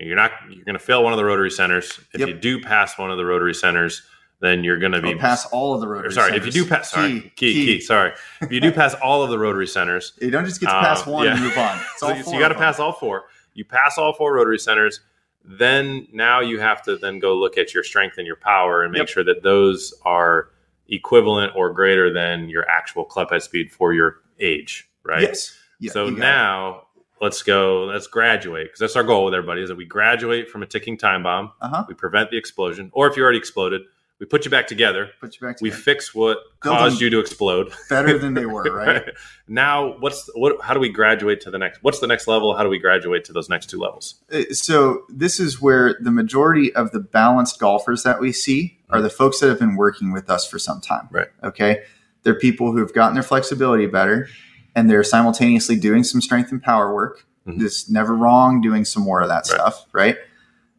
you're 0.00 0.16
not 0.16 0.32
you're 0.50 0.64
going 0.64 0.74
to 0.78 0.78
fail 0.84 1.02
one 1.04 1.12
of 1.12 1.16
the 1.16 1.24
rotary 1.24 1.50
centers. 1.50 1.98
If 2.12 2.20
Yep. 2.20 2.28
you 2.28 2.34
do 2.34 2.60
pass 2.60 2.98
one 2.98 3.10
of 3.10 3.16
the 3.18 3.24
rotary 3.24 3.54
centers, 3.54 4.02
then 4.40 4.64
you're 4.64 4.78
going 4.78 4.92
to 4.92 5.02
be 5.02 5.12
Or 5.12 5.18
pass 5.18 5.44
all 5.46 5.74
of 5.74 5.80
the 5.82 5.86
rotary 5.88 6.12
sorry, 6.12 6.34
if 6.34 6.46
you 6.46 6.50
centers. 6.50 6.68
do 6.68 6.74
pass, 6.74 6.90
sorry, 6.90 7.20
Key, 7.20 7.30
key, 7.36 7.64
key, 7.66 7.80
sorry, 7.80 8.12
if 8.40 8.50
you 8.50 8.58
do 8.60 8.72
pass 8.72 8.94
all 8.94 9.22
of 9.22 9.28
the 9.30 9.38
rotary 9.38 9.66
centers, 9.66 10.14
You 10.20 10.30
don't 10.30 10.46
just 10.46 10.60
get 10.60 10.66
to 10.68 10.72
pass 10.80 11.06
Uh, 11.06 11.10
one 11.10 11.28
and 11.28 11.38
move 11.40 11.56
on. 11.58 11.78
So, 11.98 12.20
so 12.22 12.32
you 12.32 12.38
got 12.40 12.48
to 12.48 12.54
pass 12.54 12.78
all 12.80 12.92
four. 12.92 13.24
You 13.52 13.64
pass 13.66 13.98
all 13.98 14.14
four 14.14 14.32
rotary 14.34 14.58
centers, 14.58 15.00
then 15.44 16.06
now 16.12 16.40
you 16.40 16.60
have 16.60 16.82
to 16.82 16.96
then 16.96 17.18
go 17.18 17.34
look 17.36 17.58
at 17.58 17.74
your 17.74 17.82
strength 17.82 18.18
and 18.18 18.26
your 18.26 18.36
power 18.36 18.82
and 18.82 18.92
make 18.92 19.00
Yep. 19.00 19.08
sure 19.08 19.24
that 19.24 19.42
those 19.42 19.94
are 20.04 20.50
equivalent 20.88 21.52
or 21.56 21.72
greater 21.72 22.12
than 22.12 22.48
your 22.48 22.68
actual 22.68 23.04
club 23.04 23.30
head 23.30 23.42
speed 23.42 23.70
for 23.72 23.92
your 23.92 24.16
age, 24.40 24.88
right? 25.04 25.22
Yes. 25.22 25.56
Yeah, 25.78 25.92
so 25.92 26.06
got 26.10 26.16
it. 26.16 26.18
now 26.20 26.82
let's 27.20 27.42
go. 27.42 27.84
Let's 27.84 28.06
graduate 28.06 28.66
because 28.66 28.80
that's 28.80 28.96
our 28.96 29.02
goal 29.04 29.24
with 29.24 29.34
everybody 29.34 29.62
is 29.62 29.68
that 29.68 29.76
we 29.76 29.84
graduate 29.86 30.48
from 30.48 30.62
a 30.62 30.66
ticking 30.66 30.96
time 30.98 31.22
bomb. 31.22 31.52
Uh-huh. 31.60 31.84
We 31.88 31.94
prevent 31.94 32.30
the 32.30 32.36
explosion, 32.36 32.90
or 32.92 33.06
if 33.08 33.16
you 33.16 33.22
already 33.22 33.38
exploded, 33.38 33.82
we 34.20 34.26
put 34.26 34.44
you 34.44 34.50
back 34.50 34.66
together. 34.66 35.10
Put 35.20 35.34
you 35.40 35.46
back 35.46 35.56
to 35.56 35.62
We 35.64 35.70
fix 35.70 36.14
what 36.14 36.38
Build 36.62 36.76
caused 36.76 37.00
you 37.00 37.08
to 37.10 37.18
explode. 37.18 37.72
better 37.88 38.18
than 38.18 38.34
they 38.34 38.44
were, 38.46 38.64
right? 38.64 39.02
now, 39.48 39.96
what's 39.98 40.28
what? 40.34 40.60
How 40.62 40.74
do 40.74 40.80
we 40.80 40.90
graduate 40.90 41.40
to 41.42 41.50
the 41.50 41.58
next? 41.58 41.82
What's 41.82 42.00
the 42.00 42.06
next 42.06 42.28
level? 42.28 42.54
How 42.54 42.62
do 42.62 42.68
we 42.68 42.78
graduate 42.78 43.24
to 43.24 43.32
those 43.32 43.48
next 43.48 43.70
two 43.70 43.78
levels? 43.78 44.16
Uh, 44.32 44.42
so 44.52 45.02
this 45.08 45.40
is 45.40 45.60
where 45.60 45.96
the 46.00 46.10
majority 46.10 46.72
of 46.74 46.90
the 46.92 47.00
balanced 47.00 47.58
golfers 47.58 48.02
that 48.02 48.20
we 48.20 48.30
see 48.32 48.78
are 48.90 49.00
the 49.00 49.10
folks 49.10 49.40
that 49.40 49.48
have 49.48 49.58
been 49.58 49.76
working 49.76 50.12
with 50.12 50.28
us 50.28 50.46
for 50.46 50.58
some 50.58 50.80
time. 50.80 51.08
Right. 51.10 51.28
Okay. 51.42 51.82
They're 52.22 52.34
people 52.38 52.72
who've 52.72 52.92
gotten 52.92 53.14
their 53.14 53.22
flexibility 53.22 53.86
better 53.86 54.28
and 54.76 54.90
they're 54.90 55.02
simultaneously 55.04 55.76
doing 55.76 56.04
some 56.04 56.20
strength 56.20 56.52
and 56.52 56.62
power 56.62 56.92
work. 56.94 57.24
Mhm. 57.46 57.62
It's 57.62 57.88
never 57.88 58.14
wrong 58.14 58.60
doing 58.60 58.84
some 58.84 59.02
more 59.02 59.20
of 59.22 59.28
that 59.28 59.36
Right. 59.36 59.46
stuff, 59.46 59.86
right? 59.92 60.16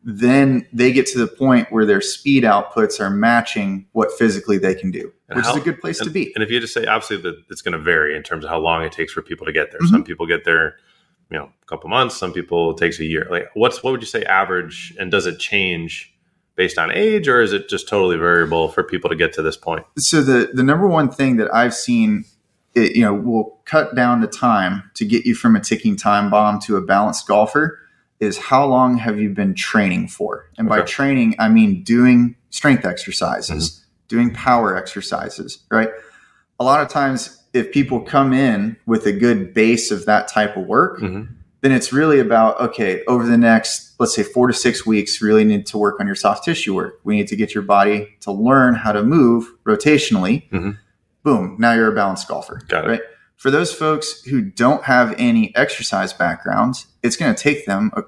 Then 0.03 0.65
they 0.73 0.91
get 0.91 1.05
to 1.07 1.19
the 1.19 1.27
point 1.27 1.71
where 1.71 1.85
their 1.85 2.01
speed 2.01 2.43
outputs 2.43 2.99
are 2.99 3.09
matching 3.09 3.85
what 3.91 4.11
physically 4.11 4.57
they 4.57 4.73
can 4.73 4.89
do, 4.89 5.13
And 5.29 5.37
which 5.37 5.45
how- 5.45 5.51
is 5.51 5.61
a 5.61 5.63
good 5.63 5.79
place 5.79 5.99
and, 5.99 6.07
to 6.07 6.11
be. 6.13 6.31
And 6.33 6.43
if 6.43 6.49
you 6.49 6.59
just 6.59 6.73
say, 6.73 6.85
obviously, 6.85 7.17
that 7.17 7.43
it's 7.49 7.61
going 7.61 7.73
to 7.73 7.79
vary 7.79 8.15
in 8.15 8.23
terms 8.23 8.43
of 8.43 8.49
how 8.49 8.59
long 8.59 8.83
it 8.83 8.91
takes 8.91 9.13
for 9.13 9.21
people 9.21 9.45
to 9.45 9.51
get 9.51 9.71
there. 9.71 9.79
Mm-hmm. 9.79 9.93
Some 9.93 10.03
people 10.03 10.25
get 10.25 10.43
there, 10.43 10.77
you 11.29 11.37
know, 11.37 11.51
a 11.61 11.65
couple 11.67 11.89
months. 11.89 12.17
Some 12.17 12.33
people 12.33 12.71
it 12.71 12.77
takes 12.77 12.99
a 12.99 13.05
year. 13.05 13.27
Like, 13.29 13.49
what's 13.53 13.83
what 13.83 13.91
would 13.91 14.01
you 14.01 14.07
say 14.07 14.23
average? 14.23 14.95
And 14.99 15.11
does 15.11 15.27
it 15.27 15.37
change 15.37 16.11
based 16.55 16.77
on 16.77 16.91
age, 16.91 17.27
or 17.27 17.41
is 17.41 17.53
it 17.53 17.69
just 17.69 17.87
totally 17.87 18.17
variable 18.17 18.69
for 18.69 18.83
people 18.83 19.09
to 19.09 19.15
get 19.15 19.33
to 19.33 19.41
this 19.41 19.57
point? 19.57 19.85
so 19.97 20.21
the 20.21 20.49
the 20.53 20.63
number 20.63 20.87
one 20.87 21.09
thing 21.11 21.37
that 21.37 21.53
I've 21.53 21.75
seen, 21.75 22.25
it, 22.73 22.95
you 22.95 23.03
know, 23.03 23.13
will 23.13 23.59
cut 23.65 23.95
down 23.95 24.21
the 24.21 24.27
time 24.27 24.89
to 24.95 25.05
get 25.05 25.25
you 25.25 25.35
from 25.35 25.55
a 25.55 25.59
ticking 25.59 25.95
time 25.95 26.29
bomb 26.31 26.59
to 26.61 26.75
a 26.75 26.81
balanced 26.81 27.27
golfer 27.27 27.77
is 28.21 28.37
how 28.37 28.65
long 28.65 28.97
have 28.97 29.19
you 29.19 29.29
been 29.29 29.53
training 29.53 30.07
for? 30.07 30.49
And 30.57 30.69
by 30.69 30.81
training, 30.83 31.35
I 31.39 31.49
mean 31.49 31.83
doing 31.83 32.35
strength 32.51 32.85
exercises, 32.85 33.83
doing 34.07 34.31
power 34.33 34.77
exercises, 34.77 35.59
right? 35.69 35.89
A 36.59 36.63
lot 36.63 36.81
of 36.81 36.87
times, 36.87 37.41
if 37.53 37.71
people 37.73 37.99
come 37.99 38.31
in 38.31 38.77
with 38.85 39.05
a 39.07 39.11
good 39.11 39.53
base 39.53 39.91
of 39.91 40.05
that 40.05 40.27
type 40.29 40.55
of 40.55 40.65
work, 40.67 40.99
Mhm. 41.01 41.27
then 41.61 41.71
it's 41.71 41.91
really 41.91 42.19
about 42.19 42.59
okay 42.61 43.03
over 43.07 43.25
the 43.27 43.37
next 43.37 43.89
let's 43.99 44.15
say 44.15 44.23
four 44.23 44.47
to 44.47 44.53
six 44.53 44.83
weeks 44.85 45.21
really 45.21 45.43
need 45.43 45.65
to 45.67 45.77
work 45.77 45.99
on 45.99 46.07
your 46.07 46.15
soft 46.15 46.43
tissue 46.43 46.73
work 46.73 46.99
we 47.03 47.15
need 47.15 47.27
to 47.27 47.35
get 47.35 47.53
your 47.53 47.61
body 47.63 48.07
to 48.19 48.31
learn 48.31 48.73
how 48.73 48.91
to 48.91 49.03
move 49.03 49.45
rotationally 49.63 50.49
Mhm. 50.51 50.77
boom 51.23 51.55
now 51.59 51.71
you're 51.73 51.91
a 51.91 51.93
balanced 51.93 52.27
golfer 52.27 52.61
Got 52.67 52.85
it. 52.85 52.87
right 52.87 53.01
for 53.41 53.49
those 53.49 53.73
folks 53.73 54.21
who 54.25 54.39
don't 54.39 54.83
have 54.83 55.15
any 55.17 55.53
exercise 55.55 56.13
backgrounds 56.13 56.85
it's 57.01 57.15
going 57.15 57.33
to 57.33 57.41
take 57.41 57.65
them 57.65 57.91
a, 57.95 58.01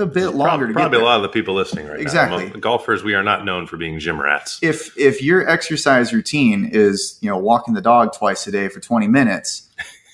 a 0.00 0.06
bit 0.06 0.30
longer 0.30 0.42
probably, 0.42 0.66
to 0.68 0.72
probably 0.72 0.98
a 0.98 1.04
lot 1.04 1.16
of 1.16 1.22
the 1.22 1.28
people 1.28 1.54
listening 1.54 1.86
right 1.86 2.00
Exactly. 2.00 2.46
now. 2.48 2.54
Golfers, 2.54 3.02
we 3.04 3.14
are 3.14 3.22
not 3.22 3.44
known 3.44 3.66
for 3.66 3.76
being 3.76 3.98
gym 3.98 4.18
rats. 4.20 4.58
if 4.62 4.96
if 4.96 5.22
your 5.22 5.46
exercise 5.48 6.12
routine 6.14 6.68
is 6.72 7.18
you 7.20 7.28
know 7.28 7.36
walking 7.36 7.74
the 7.74 7.82
dog 7.82 8.14
twice 8.16 8.46
a 8.46 8.50
day 8.50 8.68
for 8.68 8.80
20 8.80 9.06
minutes 9.08 9.68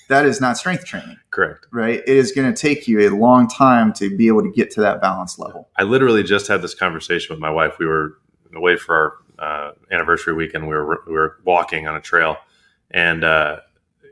that 0.09 0.25
is 0.25 0.41
not 0.41 0.57
strength 0.57 0.85
training 0.85 1.17
Correct. 1.31 1.65
right 1.71 1.99
it 1.99 2.17
is 2.17 2.31
going 2.33 2.53
to 2.53 2.59
take 2.61 2.87
you 2.89 2.99
a 3.07 3.09
long 3.15 3.47
time 3.47 3.93
to 3.93 4.15
be 4.15 4.27
able 4.27 4.41
to 4.43 4.51
get 4.51 4.69
to 4.71 4.81
that 4.81 5.01
balance 5.01 5.39
level 5.39 5.69
I 5.77 5.83
literally 5.83 6.23
just 6.23 6.47
had 6.47 6.61
this 6.61 6.75
conversation 6.75 7.33
with 7.33 7.39
my 7.39 7.49
wife. 7.49 7.77
We 7.79 7.85
were 7.85 8.17
away 8.55 8.75
for 8.77 8.95
our 8.95 9.13
uh, 9.39 9.71
anniversary 9.91 10.33
weekend. 10.33 10.67
We 10.67 10.73
were 10.75 11.03
we 11.05 11.13
were 11.13 11.37
walking 11.43 11.87
on 11.87 11.95
a 11.95 12.01
trail, 12.01 12.37
and 12.91 13.23
uh, 13.23 13.57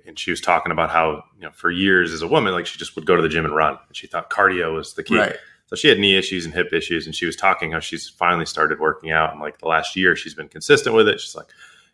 and 0.07 0.17
she 0.17 0.31
was 0.31 0.41
talking 0.41 0.71
about 0.71 0.89
how 0.89 1.23
you 1.37 1.41
know 1.41 1.51
for 1.51 1.71
years 1.71 2.11
as 2.13 2.21
a 2.21 2.27
woman, 2.27 2.53
like 2.53 2.65
she 2.65 2.77
just 2.77 2.95
would 2.95 3.05
go 3.05 3.15
to 3.15 3.21
the 3.21 3.29
gym 3.29 3.45
and 3.45 3.55
run. 3.55 3.77
And 3.87 3.95
she 3.95 4.07
thought 4.07 4.29
cardio 4.29 4.73
was 4.73 4.93
the 4.93 5.03
key. 5.03 5.17
right 5.17 5.35
So 5.67 5.75
she 5.75 5.87
had 5.87 5.99
knee 5.99 6.15
issues 6.15 6.45
and 6.45 6.53
hip 6.53 6.71
issues, 6.73 7.05
and 7.05 7.15
she 7.15 7.25
was 7.25 7.35
talking 7.35 7.71
how 7.71 7.79
she's 7.79 8.07
finally 8.09 8.45
started 8.45 8.79
working 8.79 9.11
out. 9.11 9.31
And 9.31 9.41
like 9.41 9.57
the 9.59 9.67
last 9.67 9.95
year, 9.95 10.15
she's 10.15 10.33
been 10.35 10.47
consistent 10.49 10.95
with 10.95 11.07
it. 11.07 11.19
She's 11.19 11.35
like, 11.35 11.47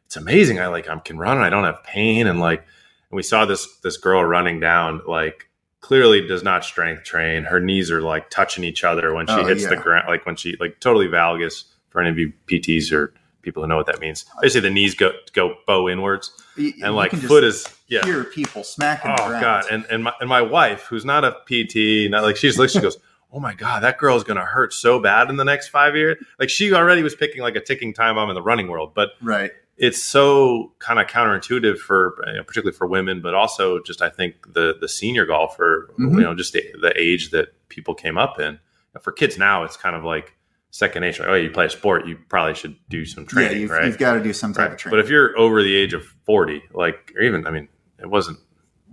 it's 0.05 0.17
amazing. 0.17 0.59
I 0.59 0.67
like 0.67 0.89
I 0.89 0.97
can 0.99 1.17
run 1.17 1.37
and 1.37 1.45
I 1.45 1.49
don't 1.49 1.63
have 1.63 1.83
pain. 1.83 2.27
And 2.27 2.39
like, 2.39 2.59
and 2.59 3.15
we 3.15 3.23
saw 3.23 3.45
this 3.45 3.77
this 3.77 3.97
girl 3.97 4.23
running 4.25 4.59
down 4.59 5.01
like 5.07 5.47
clearly 5.79 6.27
does 6.27 6.43
not 6.43 6.63
strength 6.63 7.03
train. 7.03 7.43
Her 7.43 7.59
knees 7.59 7.89
are 7.91 8.01
like 8.01 8.29
touching 8.29 8.63
each 8.63 8.83
other 8.83 9.13
when 9.13 9.25
she 9.27 9.33
Oh, 9.33 9.45
hits 9.45 9.65
the 9.67 9.77
ground. 9.77 10.05
Like 10.07 10.25
when 10.25 10.35
she 10.35 10.55
like 10.59 10.79
totally 10.79 11.07
valgus 11.07 11.63
for 11.89 12.01
any 12.01 12.09
of 12.09 12.17
you 12.19 12.31
PTs 12.47 12.91
or 12.93 13.13
people 13.41 13.63
who 13.63 13.67
know 13.67 13.77
what 13.77 13.85
that 13.87 13.99
means. 13.99 14.25
Basically, 14.41 14.67
the 14.69 14.73
knees 14.73 14.95
go 14.95 15.11
go 15.33 15.55
bow 15.67 15.87
inwards, 15.89 16.31
Y- 16.57 16.65
and 16.75 16.77
you 16.79 16.89
like 16.91 17.11
foot 17.11 17.43
is 17.43 17.67
yeah. 17.87 18.03
hear 18.05 18.23
people 18.23 18.63
smacking 18.63 19.11
Oh 19.19 19.29
god, 19.41 19.65
and 19.71 19.85
and 19.91 20.03
my 20.03 20.13
and 20.19 20.29
my 20.29 20.41
wife, 20.41 20.83
who's 20.83 21.05
not 21.05 21.23
a 21.23 21.31
PT, 21.47 22.09
not 22.09 22.23
like 22.23 22.37
she's 22.37 22.57
like 22.59 22.69
she 22.69 22.79
goes, 22.79 22.97
oh 23.31 23.39
my 23.39 23.53
god, 23.53 23.83
that 23.83 23.97
girl's 23.97 24.23
gonna 24.23 24.45
hurt 24.45 24.73
so 24.73 24.99
bad 24.99 25.29
in 25.29 25.37
the 25.37 25.45
next 25.45 25.69
five 25.69 25.95
years. 25.95 26.17
Like 26.39 26.49
she 26.49 26.73
already 26.73 27.03
was 27.03 27.15
picking 27.15 27.41
like 27.41 27.55
a 27.55 27.61
ticking 27.61 27.93
time 27.93 28.15
bomb 28.15 28.29
in 28.29 28.35
the 28.35 28.41
running 28.41 28.67
world, 28.67 28.93
but 28.93 29.09
right 29.21 29.51
it's 29.77 30.03
so 30.03 30.71
kind 30.77 30.99
of 30.99 31.07
counterintuitive 31.07 31.77
for 31.77 32.21
you 32.27 32.33
know, 32.33 32.43
particularly 32.43 32.75
for 32.77 32.85
women, 32.85 33.19
but 33.21 33.33
also 33.33 33.81
just 33.81 34.01
I 34.01 34.09
think 34.09 34.53
the 34.53 34.75
the 34.79 34.87
senior 34.87 35.25
golfer, 35.25 35.89
Mhm. 35.97 36.13
you 36.15 36.21
know, 36.21 36.35
just 36.35 36.53
the, 36.53 36.63
the 36.79 36.93
age 36.99 37.31
that 37.31 37.47
people 37.69 37.95
came 37.95 38.17
up 38.17 38.39
in. 38.39 38.59
For 39.01 39.11
kids 39.13 39.37
now, 39.37 39.63
it's 39.63 39.77
kind 39.77 39.95
of 39.95 40.03
like 40.03 40.35
second 40.71 41.01
nature. 41.01 41.23
Like, 41.23 41.29
oh, 41.31 41.35
you 41.35 41.49
play 41.51 41.65
a 41.65 41.69
sport, 41.69 42.07
you 42.07 42.17
probably 42.29 42.55
should 42.55 42.75
do 42.89 43.05
some 43.05 43.25
training, 43.25 43.51
yeah 43.51 43.57
you've, 43.59 43.69
right? 43.71 43.85
you've 43.85 43.97
got 43.97 44.13
to 44.13 44.23
do 44.23 44.33
some 44.33 44.53
type 44.53 44.63
Right. 44.63 44.71
of 44.73 44.77
training 44.77 44.97
But 44.97 45.05
if 45.05 45.09
you're 45.11 45.37
over 45.37 45.61
the 45.61 45.75
age 45.75 45.93
of 45.93 46.05
40, 46.25 46.63
like, 46.73 47.13
or 47.15 47.21
even, 47.23 47.45
I 47.45 47.51
mean, 47.51 47.67
it 47.99 48.09
wasn't 48.09 48.39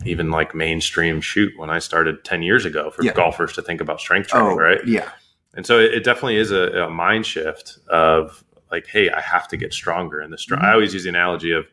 even 0.04 0.30
like 0.30 0.54
mainstream 0.54 1.20
shoot 1.20 1.52
when 1.56 1.70
I 1.70 1.78
started 1.78 2.24
10 2.24 2.42
years 2.42 2.64
ago 2.64 2.90
for 2.90 3.02
Yeah. 3.04 3.12
golfers 3.14 3.52
to 3.54 3.62
think 3.62 3.80
about 3.80 4.00
strength 4.00 4.28
training, 4.28 4.52
oh 4.52 4.56
right? 4.56 4.84
yeah 4.86 5.10
And 5.54 5.64
so 5.66 5.78
it, 5.78 5.94
it 5.94 6.04
definitely 6.04 6.36
is 6.36 6.50
a, 6.52 6.84
a 6.86 6.90
mind 6.90 7.26
shift 7.26 7.78
of 7.88 8.44
like, 8.70 8.86
hey, 8.86 9.10
I 9.10 9.20
have 9.20 9.48
to 9.48 9.56
get 9.56 9.72
stronger. 9.72 10.20
And 10.20 10.32
the 10.32 10.38
str- 10.38 10.56
Mhm. 10.56 10.62
I 10.62 10.72
always 10.72 10.92
use 10.94 11.04
the 11.04 11.08
analogy 11.08 11.52
of 11.52 11.66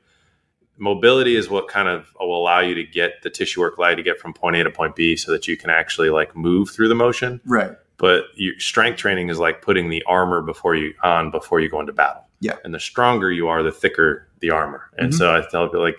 mobility 0.78 1.36
is 1.36 1.50
what 1.50 1.68
kind 1.68 1.88
of 1.88 2.08
will 2.20 2.38
allow 2.38 2.60
you 2.60 2.76
to 2.76 2.84
get 2.84 3.22
the 3.24 3.30
tissue 3.30 3.62
work 3.62 3.78
allow 3.78 3.90
you 3.90 3.96
to 3.96 4.04
get 4.04 4.20
from 4.20 4.34
point 4.34 4.56
A 4.58 4.64
to 4.64 4.70
point 4.72 4.96
B 4.96 5.16
so 5.16 5.32
that 5.32 5.48
you 5.48 5.56
can 5.58 5.70
actually 5.70 6.10
like 6.10 6.36
move 6.36 6.70
through 6.70 6.90
the 6.90 6.96
motion. 6.96 7.40
right 7.46 7.72
But 7.98 8.26
your 8.36 8.60
strength 8.60 8.98
training 8.98 9.30
is 9.30 9.40
like 9.40 9.62
putting 9.62 9.90
the 9.90 10.04
armor 10.08 10.42
before 10.42 10.76
you 10.76 10.94
on 11.04 11.32
before 11.32 11.60
you 11.62 11.70
go 11.70 11.80
into 11.80 11.94
battle. 11.94 12.24
Yeah. 12.42 12.58
And 12.64 12.74
the 12.74 12.80
stronger 12.80 13.32
you 13.32 13.48
are, 13.48 13.64
the 13.64 13.72
thicker 13.72 14.28
the 14.40 14.52
armor. 14.52 14.90
And 14.98 15.12
Mhm. 15.14 15.18
so 15.18 15.34
I 15.34 15.42
tell 15.50 15.68
people 15.68 15.82
like, 15.82 15.98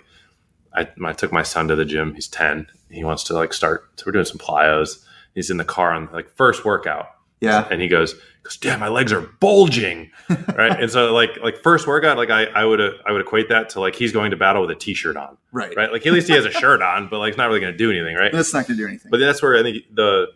I, 0.74 0.86
I 1.04 1.12
took 1.14 1.32
my 1.32 1.42
son 1.42 1.68
to 1.68 1.76
the 1.76 1.86
gym. 1.86 2.14
He's 2.14 2.28
10. 2.28 2.66
He 2.90 3.02
wants 3.02 3.24
to 3.24 3.34
like 3.34 3.54
start. 3.54 3.88
So 3.96 4.04
we're 4.06 4.12
doing 4.12 4.26
some 4.26 4.36
plyos. 4.38 5.02
He's 5.34 5.48
in 5.50 5.56
the 5.56 5.64
car 5.64 5.92
on 5.92 6.08
like 6.12 6.28
first 6.36 6.64
workout. 6.66 7.08
yeah 7.40 7.66
And 7.70 7.80
he 7.80 7.88
goes, 7.88 8.14
goes, 8.42 8.58
damn, 8.58 8.78
my 8.80 8.88
legs 8.88 9.10
are 9.12 9.22
bulging. 9.40 10.10
right. 10.54 10.78
and 10.78 10.90
so 10.90 11.14
like, 11.14 11.30
like 11.42 11.62
first 11.62 11.86
workout, 11.86 12.18
like 12.18 12.30
I, 12.30 12.44
I 12.44 12.64
would, 12.66 12.80
I 13.06 13.10
would 13.12 13.22
equate 13.22 13.48
that 13.48 13.70
to 13.70 13.80
like, 13.80 13.94
he's 13.96 14.12
going 14.12 14.30
to 14.32 14.36
battle 14.36 14.60
with 14.62 14.70
a 14.70 14.74
t-shirt 14.74 15.16
on, 15.16 15.38
right 15.50 15.74
right? 15.76 15.90
Like 15.90 16.06
at 16.06 16.12
least 16.12 16.28
he 16.28 16.34
has 16.34 16.44
a 16.44 16.50
shirt 16.52 16.82
on, 16.82 17.08
but 17.08 17.18
like, 17.20 17.30
it's 17.30 17.38
not 17.38 17.48
really 17.48 17.60
going 17.60 17.72
to 17.72 17.78
do 17.78 17.90
anything. 17.90 18.14
Right. 18.16 18.30
that's 18.32 18.52
not 18.52 18.66
going 18.68 18.76
to 18.76 18.82
do 18.84 18.86
anything 18.88 19.10
But 19.10 19.20
that's 19.20 19.40
where 19.42 19.56
I 19.58 19.62
think 19.62 19.84
the 19.94 20.26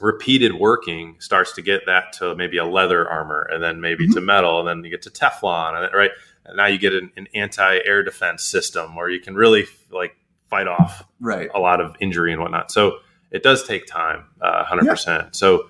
repeated 0.00 0.54
working 0.54 1.16
starts 1.18 1.52
to 1.54 1.62
get 1.62 1.86
that 1.86 2.12
to 2.14 2.34
maybe 2.36 2.58
a 2.58 2.64
leather 2.64 3.08
armor 3.08 3.48
and 3.50 3.62
then 3.62 3.80
maybe 3.80 4.06
to 4.08 4.20
metal 4.20 4.60
and 4.60 4.68
then 4.68 4.84
you 4.84 4.90
get 4.90 5.02
to 5.02 5.10
Teflon 5.10 5.74
and 5.74 5.94
right. 5.94 6.10
And 6.44 6.56
now 6.56 6.66
you 6.66 6.78
get 6.78 6.94
an, 6.94 7.10
an 7.16 7.26
anti-air 7.34 8.02
defense 8.02 8.44
system 8.44 8.94
where 8.94 9.08
you 9.08 9.20
can 9.20 9.34
really 9.34 9.66
like 9.90 10.16
fight 10.48 10.66
off 10.66 11.04
right 11.20 11.50
a 11.54 11.58
lot 11.58 11.80
of 11.80 11.96
injury 12.00 12.32
and 12.32 12.40
whatnot. 12.40 12.70
So 12.70 12.98
it 13.30 13.42
does 13.42 13.66
take 13.66 13.86
time, 13.86 14.24
uh, 14.40 14.64
hundred 14.64 14.86
percent. 14.86 15.36
So, 15.36 15.68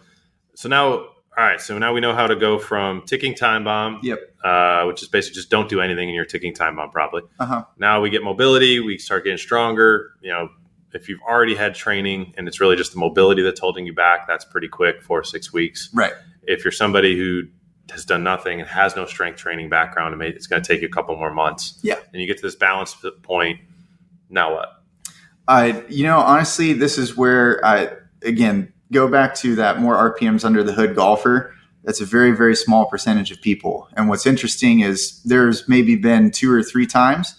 so 0.54 0.68
now, 0.68 0.90
all 0.90 1.14
right. 1.36 1.60
So 1.60 1.78
now 1.78 1.92
we 1.92 2.00
know 2.00 2.14
how 2.14 2.26
to 2.26 2.36
go 2.36 2.58
from 2.58 3.02
ticking 3.06 3.34
time 3.34 3.64
bomb, 3.64 4.00
yep 4.02 4.20
uh, 4.44 4.84
which 4.84 5.02
is 5.02 5.08
basically 5.08 5.34
just 5.34 5.50
don't 5.50 5.68
do 5.68 5.80
anything 5.80 6.08
in 6.08 6.14
your 6.14 6.24
ticking 6.24 6.54
time 6.54 6.76
bomb 6.76 6.90
probably. 6.90 7.22
uh-huh 7.38 7.64
Now 7.78 8.00
we 8.00 8.10
get 8.10 8.22
mobility, 8.22 8.80
we 8.80 8.98
start 8.98 9.24
getting 9.24 9.38
stronger. 9.38 10.12
You 10.20 10.30
know, 10.30 10.48
if 10.92 11.08
you've 11.08 11.20
already 11.22 11.54
had 11.54 11.74
training 11.74 12.34
and 12.36 12.48
it's 12.48 12.60
really 12.60 12.76
just 12.76 12.92
the 12.92 12.98
mobility 12.98 13.42
that's 13.42 13.60
holding 13.60 13.86
you 13.86 13.94
back, 13.94 14.26
that's 14.26 14.44
pretty 14.44 14.68
quick, 14.68 15.02
four 15.02 15.20
or 15.20 15.24
six 15.24 15.52
weeks. 15.52 15.90
right 15.92 16.12
If 16.44 16.64
you're 16.64 16.72
somebody 16.72 17.16
who 17.16 17.42
has 17.90 18.04
done 18.04 18.22
nothing 18.22 18.60
and 18.60 18.68
has 18.68 18.96
no 18.96 19.06
strength 19.06 19.38
training 19.38 19.68
background, 19.68 20.20
it's 20.22 20.46
going 20.46 20.62
to 20.62 20.66
take 20.66 20.82
you 20.82 20.88
a 20.88 20.90
couple 20.90 21.16
more 21.16 21.32
months. 21.32 21.78
Yeah. 21.82 21.96
And 22.12 22.20
you 22.20 22.26
get 22.26 22.36
to 22.38 22.42
this 22.42 22.56
balance 22.56 22.96
point. 23.22 23.60
Now 24.30 24.54
what? 24.54 24.68
I, 25.46 25.82
you 25.88 26.04
know, 26.04 26.18
honestly, 26.18 26.74
this 26.74 26.98
is 26.98 27.16
where 27.16 27.64
I, 27.64 27.90
again, 28.22 28.72
go 28.92 29.08
back 29.08 29.34
to 29.36 29.54
that 29.56 29.80
more 29.80 29.94
RPMs 30.14 30.44
under 30.44 30.62
the 30.62 30.72
hood 30.72 30.94
golfer. 30.94 31.54
That's 31.84 32.00
a 32.00 32.04
very, 32.04 32.32
very 32.32 32.54
small 32.54 32.86
percentage 32.86 33.30
of 33.30 33.40
people. 33.40 33.88
And 33.94 34.08
what's 34.08 34.26
interesting 34.26 34.80
is 34.80 35.22
there's 35.22 35.66
maybe 35.68 35.96
been 35.96 36.30
two 36.30 36.52
or 36.52 36.62
three 36.62 36.86
times 36.86 37.34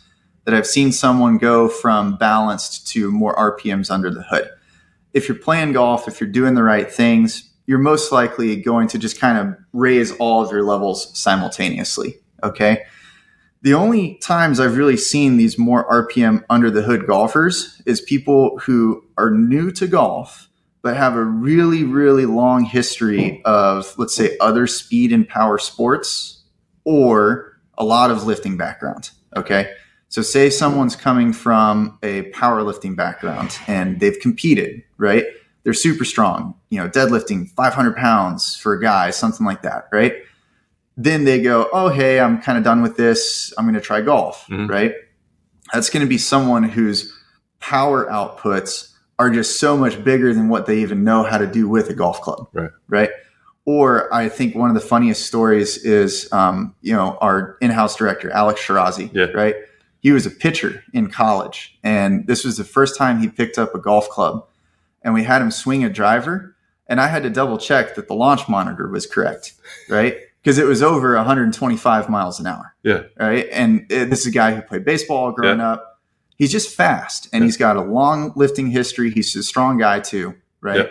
that 0.49 0.57
I've 0.57 0.65
seen 0.65 0.91
someone 0.91 1.38
go 1.38 1.69
from 1.69 2.17
balanced 2.17 2.88
to 2.88 3.12
more 3.12 3.35
RPMs 3.35 3.91
under 3.91 4.09
the 4.09 4.23
hood. 4.23 4.49
If 5.13 5.29
you're 5.29 5.38
playing 5.38 5.73
golf, 5.73 6.07
if 6.07 6.19
you're 6.19 6.29
doing 6.29 6.55
the 6.55 6.63
right 6.63 6.91
things, 6.91 7.47
you're 7.67 7.77
most 7.77 8.12
likely 8.12 8.55
going 8.55 8.88
to 8.88 8.97
just 8.97 9.19
kind 9.19 9.38
of 9.38 9.55
raise 9.73 10.12
all 10.13 10.43
of 10.43 10.51
your 10.51 10.63
levels 10.63 11.15
simultaneously. 11.15 12.15
Okay. 12.41 12.81
The 13.62 13.75
only 13.75 14.15
times 14.23 14.59
I've 14.59 14.75
really 14.75 14.97
seen 14.97 15.38
these 15.38 15.59
more 15.59 15.88
RPM 15.88 16.43
under 16.49 16.71
the 16.71 16.81
hood 16.81 17.05
golfers 17.05 17.79
is 17.85 18.01
people 18.01 18.57
who 18.57 19.03
are 19.19 19.29
new 19.29 19.69
to 19.73 19.85
golf, 19.85 20.49
but 20.81 20.97
have 20.97 21.15
a 21.15 21.23
really, 21.23 21.83
really 21.83 22.25
long 22.25 22.65
history 22.65 23.43
of, 23.45 23.93
let's 23.99 24.15
say, 24.15 24.35
other 24.41 24.65
speed 24.65 25.13
and 25.13 25.29
power 25.29 25.59
sports 25.59 26.43
or 26.85 27.55
a 27.77 27.85
lot 27.85 28.09
of 28.09 28.23
lifting 28.23 28.57
background. 28.57 29.12
Okay. 29.38 29.71
So, 30.11 30.21
say 30.23 30.49
someone's 30.49 30.95
coming 30.95 31.33
from 31.33 31.97
a 32.01 32.23
powerlifting 32.31 32.95
background 32.95 33.57
and 33.67 33.99
they've 33.99 34.19
competed, 34.19 34.81
right? 34.97 35.23
They're 35.63 35.73
super 35.73 36.03
strong, 36.03 36.55
you 36.69 36.79
know, 36.79 36.89
deadlifting 36.89 37.49
500 37.51 37.95
pounds 37.95 38.55
for 38.55 38.73
a 38.73 38.81
guy, 38.81 39.11
something 39.11 39.45
like 39.45 39.61
that, 39.61 39.87
right? 39.91 40.15
Then 40.97 41.25
they 41.25 41.41
go, 41.41 41.69
oh, 41.71 41.89
hey, 41.89 42.19
I'm 42.19 42.41
kind 42.41 42.57
of 42.57 42.63
done 42.63 42.81
with 42.81 42.97
this. 42.97 43.53
I'm 43.57 43.65
going 43.65 43.75
to 43.75 43.81
try 43.81 44.01
golf, 44.01 44.45
Mhm. 44.49 44.67
right? 44.69 44.93
That's 45.73 45.89
going 45.91 46.01
to 46.03 46.09
be 46.09 46.17
someone 46.17 46.63
whose 46.63 47.13
power 47.59 48.07
outputs 48.07 48.89
are 49.19 49.29
just 49.29 49.59
so 49.59 49.77
much 49.77 50.03
bigger 50.03 50.33
than 50.33 50.49
what 50.49 50.65
they 50.65 50.79
even 50.79 51.03
know 51.03 51.23
how 51.23 51.37
to 51.37 51.45
do 51.45 51.69
with 51.69 51.89
a 51.89 51.93
golf 51.93 52.19
club, 52.21 52.47
Right. 52.53 52.71
Right. 52.87 53.09
Or 53.65 54.11
I 54.13 54.27
think 54.29 54.55
one 54.55 54.69
of 54.69 54.73
the 54.75 54.81
funniest 54.81 55.27
stories 55.27 55.77
is, 55.77 56.27
um, 56.33 56.73
you 56.81 56.95
know, 56.95 57.17
our 57.21 57.57
in-house 57.61 57.95
director, 57.95 58.31
Alex 58.31 58.59
Shirazi, 58.61 59.11
Yeah. 59.13 59.25
right? 59.35 59.55
He 59.99 60.12
was 60.12 60.25
a 60.25 60.31
pitcher 60.31 60.83
in 60.93 61.09
college, 61.09 61.77
and 61.83 62.25
this 62.27 62.43
was 62.45 62.57
the 62.57 62.63
first 62.63 62.97
time 62.97 63.19
he 63.19 63.27
picked 63.27 63.57
up 63.57 63.75
a 63.75 63.79
golf 63.79 64.07
club, 64.09 64.45
and 65.01 65.13
we 65.13 65.23
had 65.23 65.41
him 65.41 65.51
swing 65.51 65.83
a 65.83 65.89
driver, 65.89 66.55
and 66.88 67.01
I 67.01 67.07
had 67.07 67.23
to 67.23 67.29
double 67.29 67.57
check 67.57 67.95
that 67.95 68.07
the 68.07 68.13
launch 68.15 68.47
monitor 68.47 68.88
was 68.88 69.05
correct, 69.05 69.53
right? 69.89 70.15
Because 70.41 70.57
it 70.57 70.65
was 70.65 70.81
over 70.81 71.15
125 71.15 72.09
miles 72.09 72.39
an 72.39 72.47
hour, 72.47 72.73
Yeah. 72.83 73.03
right? 73.19 73.47
And 73.51 73.81
uh, 73.91 74.05
this 74.05 74.21
is 74.21 74.27
a 74.27 74.31
guy 74.31 74.53
who 74.55 74.62
played 74.62 74.85
baseball 74.85 75.31
growing 75.33 75.59
up. 75.59 75.99
He's 76.38 76.51
just 76.51 76.73
fast, 76.73 77.27
and 77.33 77.41
Yeah. 77.41 77.47
he's 77.47 77.57
got 77.57 77.75
a 77.75 77.81
long 77.81 78.31
lifting 78.38 78.67
history. 78.67 79.12
He's 79.12 79.35
a 79.35 79.43
strong 79.43 79.77
guy 79.77 79.99
too, 79.99 80.35
right? 80.62 80.77
Yeah. 80.77 80.85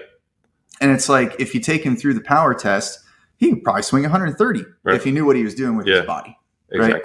And 0.82 0.90
it's 0.92 1.08
like 1.08 1.34
if 1.38 1.54
you 1.54 1.60
take 1.60 1.82
him 1.82 1.96
through 1.96 2.14
the 2.14 2.20
power 2.20 2.52
test, 2.54 3.00
he 3.38 3.50
could 3.50 3.64
probably 3.64 3.82
swing 3.82 4.02
130 4.04 4.64
Right. 4.84 4.96
if 4.96 5.04
he 5.04 5.10
knew 5.12 5.24
what 5.24 5.34
he 5.36 5.44
was 5.44 5.54
doing 5.54 5.76
with 5.76 5.86
Yeah. 5.86 5.96
his 5.98 6.06
body. 6.06 6.36
Right. 6.72 7.02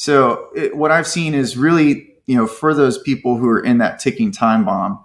So 0.00 0.48
it, 0.56 0.74
what 0.74 0.90
I've 0.90 1.06
seen 1.06 1.34
is 1.34 1.58
really, 1.58 2.14
you 2.26 2.34
know, 2.34 2.46
for 2.46 2.72
those 2.72 2.96
people 2.96 3.36
who 3.36 3.46
are 3.50 3.60
in 3.60 3.76
that 3.78 3.98
ticking 3.98 4.32
time 4.32 4.64
bomb, 4.64 5.04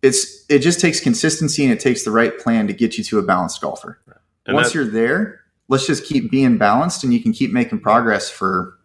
it's 0.00 0.46
it 0.48 0.60
just 0.60 0.80
takes 0.80 1.00
consistency 1.00 1.62
and 1.64 1.70
it 1.70 1.80
takes 1.80 2.02
the 2.02 2.10
right 2.10 2.38
plan 2.38 2.66
to 2.66 2.72
get 2.72 2.96
you 2.96 3.04
to 3.04 3.18
a 3.18 3.22
balanced 3.22 3.60
golfer. 3.60 4.00
And 4.46 4.54
Once 4.54 4.72
you're 4.72 4.86
there, 4.86 5.40
let's 5.68 5.86
just 5.86 6.06
keep 6.06 6.30
being 6.30 6.56
balanced 6.56 7.04
and 7.04 7.12
you 7.12 7.22
can 7.22 7.34
keep 7.34 7.52
making 7.52 7.80
progress 7.80 8.30
for, 8.30 8.78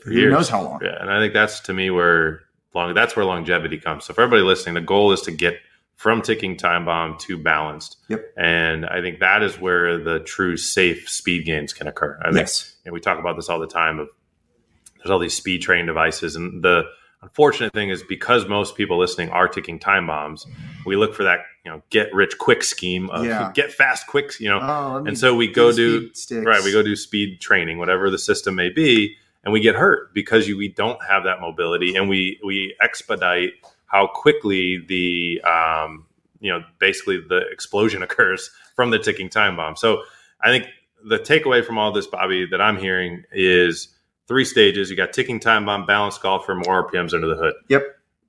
For 0.00 0.10
who 0.10 0.16
years. 0.20 0.32
knows 0.32 0.48
how 0.48 0.62
long. 0.62 0.78
Yeah, 0.80 0.96
and 1.00 1.10
I 1.10 1.18
think 1.18 1.34
that's 1.34 1.58
to 1.62 1.72
me 1.74 1.90
where 1.90 2.42
long 2.72 2.94
that's 2.94 3.16
where 3.16 3.24
longevity 3.24 3.78
comes. 3.78 4.04
So 4.04 4.14
for 4.14 4.22
everybody 4.22 4.44
listening, 4.44 4.76
the 4.76 4.80
goal 4.80 5.10
is 5.10 5.22
to 5.22 5.32
get 5.32 5.56
from 5.96 6.22
ticking 6.22 6.56
time 6.56 6.84
bomb 6.84 7.18
to 7.18 7.36
balanced. 7.36 7.96
Yep. 8.10 8.24
And 8.36 8.86
I 8.86 9.00
think 9.00 9.18
that 9.18 9.42
is 9.42 9.58
where 9.58 9.98
the 9.98 10.20
true 10.20 10.56
safe 10.56 11.10
speed 11.10 11.46
gains 11.46 11.72
can 11.72 11.88
occur. 11.88 12.16
I 12.22 12.26
think 12.26 12.36
Yes. 12.36 12.76
and 12.84 12.92
we 12.92 13.00
talk 13.00 13.18
about 13.18 13.34
this 13.34 13.48
all 13.48 13.58
the 13.58 13.66
time 13.66 13.98
of 13.98 14.08
there's 15.04 15.12
all 15.12 15.18
these 15.18 15.34
speed 15.34 15.62
training 15.62 15.86
devices. 15.86 16.34
And 16.34 16.64
the 16.64 16.84
unfortunate 17.22 17.72
thing 17.72 17.90
is 17.90 18.02
because 18.02 18.48
most 18.48 18.76
people 18.76 18.98
listening 18.98 19.28
are 19.30 19.48
ticking 19.48 19.78
time 19.78 20.06
bombs 20.06 20.46
we 20.84 20.94
look 20.94 21.14
for 21.14 21.22
that 21.24 21.38
you 21.64 21.70
know 21.70 21.80
get 21.88 22.12
rich 22.12 22.36
quick 22.38 22.62
scheme 22.62 23.08
of 23.10 23.24
Yeah. 23.24 23.50
get 23.54 23.72
fast 23.72 24.06
quick 24.06 24.38
you 24.40 24.50
know. 24.50 24.58
Oh, 24.60 25.04
and 25.06 25.16
so 25.18 25.34
we 25.34 25.48
go 25.48 25.72
do 25.72 26.10
right 26.30 26.62
we 26.62 26.72
go 26.72 26.82
do 26.82 26.96
speed 26.96 27.40
training 27.40 27.78
whatever 27.78 28.10
the 28.10 28.18
system 28.18 28.54
may 28.54 28.68
be 28.68 29.16
and 29.42 29.52
we 29.52 29.60
get 29.60 29.74
hurt 29.74 30.12
because 30.14 30.48
you, 30.48 30.56
we 30.56 30.68
don't 30.68 31.02
have 31.04 31.24
that 31.24 31.40
mobility. 31.40 31.96
And 31.96 32.08
we 32.08 32.40
we 32.44 32.74
expedite 32.80 33.52
how 33.86 34.06
quickly 34.06 34.84
the 34.86 35.40
um, 35.42 36.06
you 36.40 36.50
know 36.50 36.62
basically 36.78 37.20
the 37.26 37.42
explosion 37.50 38.02
occurs 38.08 38.50
from 38.76 38.90
the 38.90 38.98
ticking 38.98 39.28
time 39.28 39.56
bomb. 39.56 39.76
So 39.76 40.02
i 40.40 40.48
think 40.48 40.66
the 41.04 41.18
takeaway 41.18 41.64
from 41.64 41.78
all 41.78 41.92
this 41.92 42.06
bobby 42.06 42.46
that 42.46 42.60
i'm 42.60 42.76
hearing 42.76 43.24
is 43.32 43.88
three 44.28 44.44
stages 44.44 44.90
you 44.90 44.96
got 44.96 45.12
ticking 45.12 45.38
time 45.40 45.64
bomb 45.66 45.86
balance 45.86 46.18
golf 46.18 46.44
for 46.46 46.54
more 46.54 46.88
rpms 46.90 47.12
under 47.12 47.26
the 47.26 47.36
hood 47.36 47.54
Yep. 47.68 47.82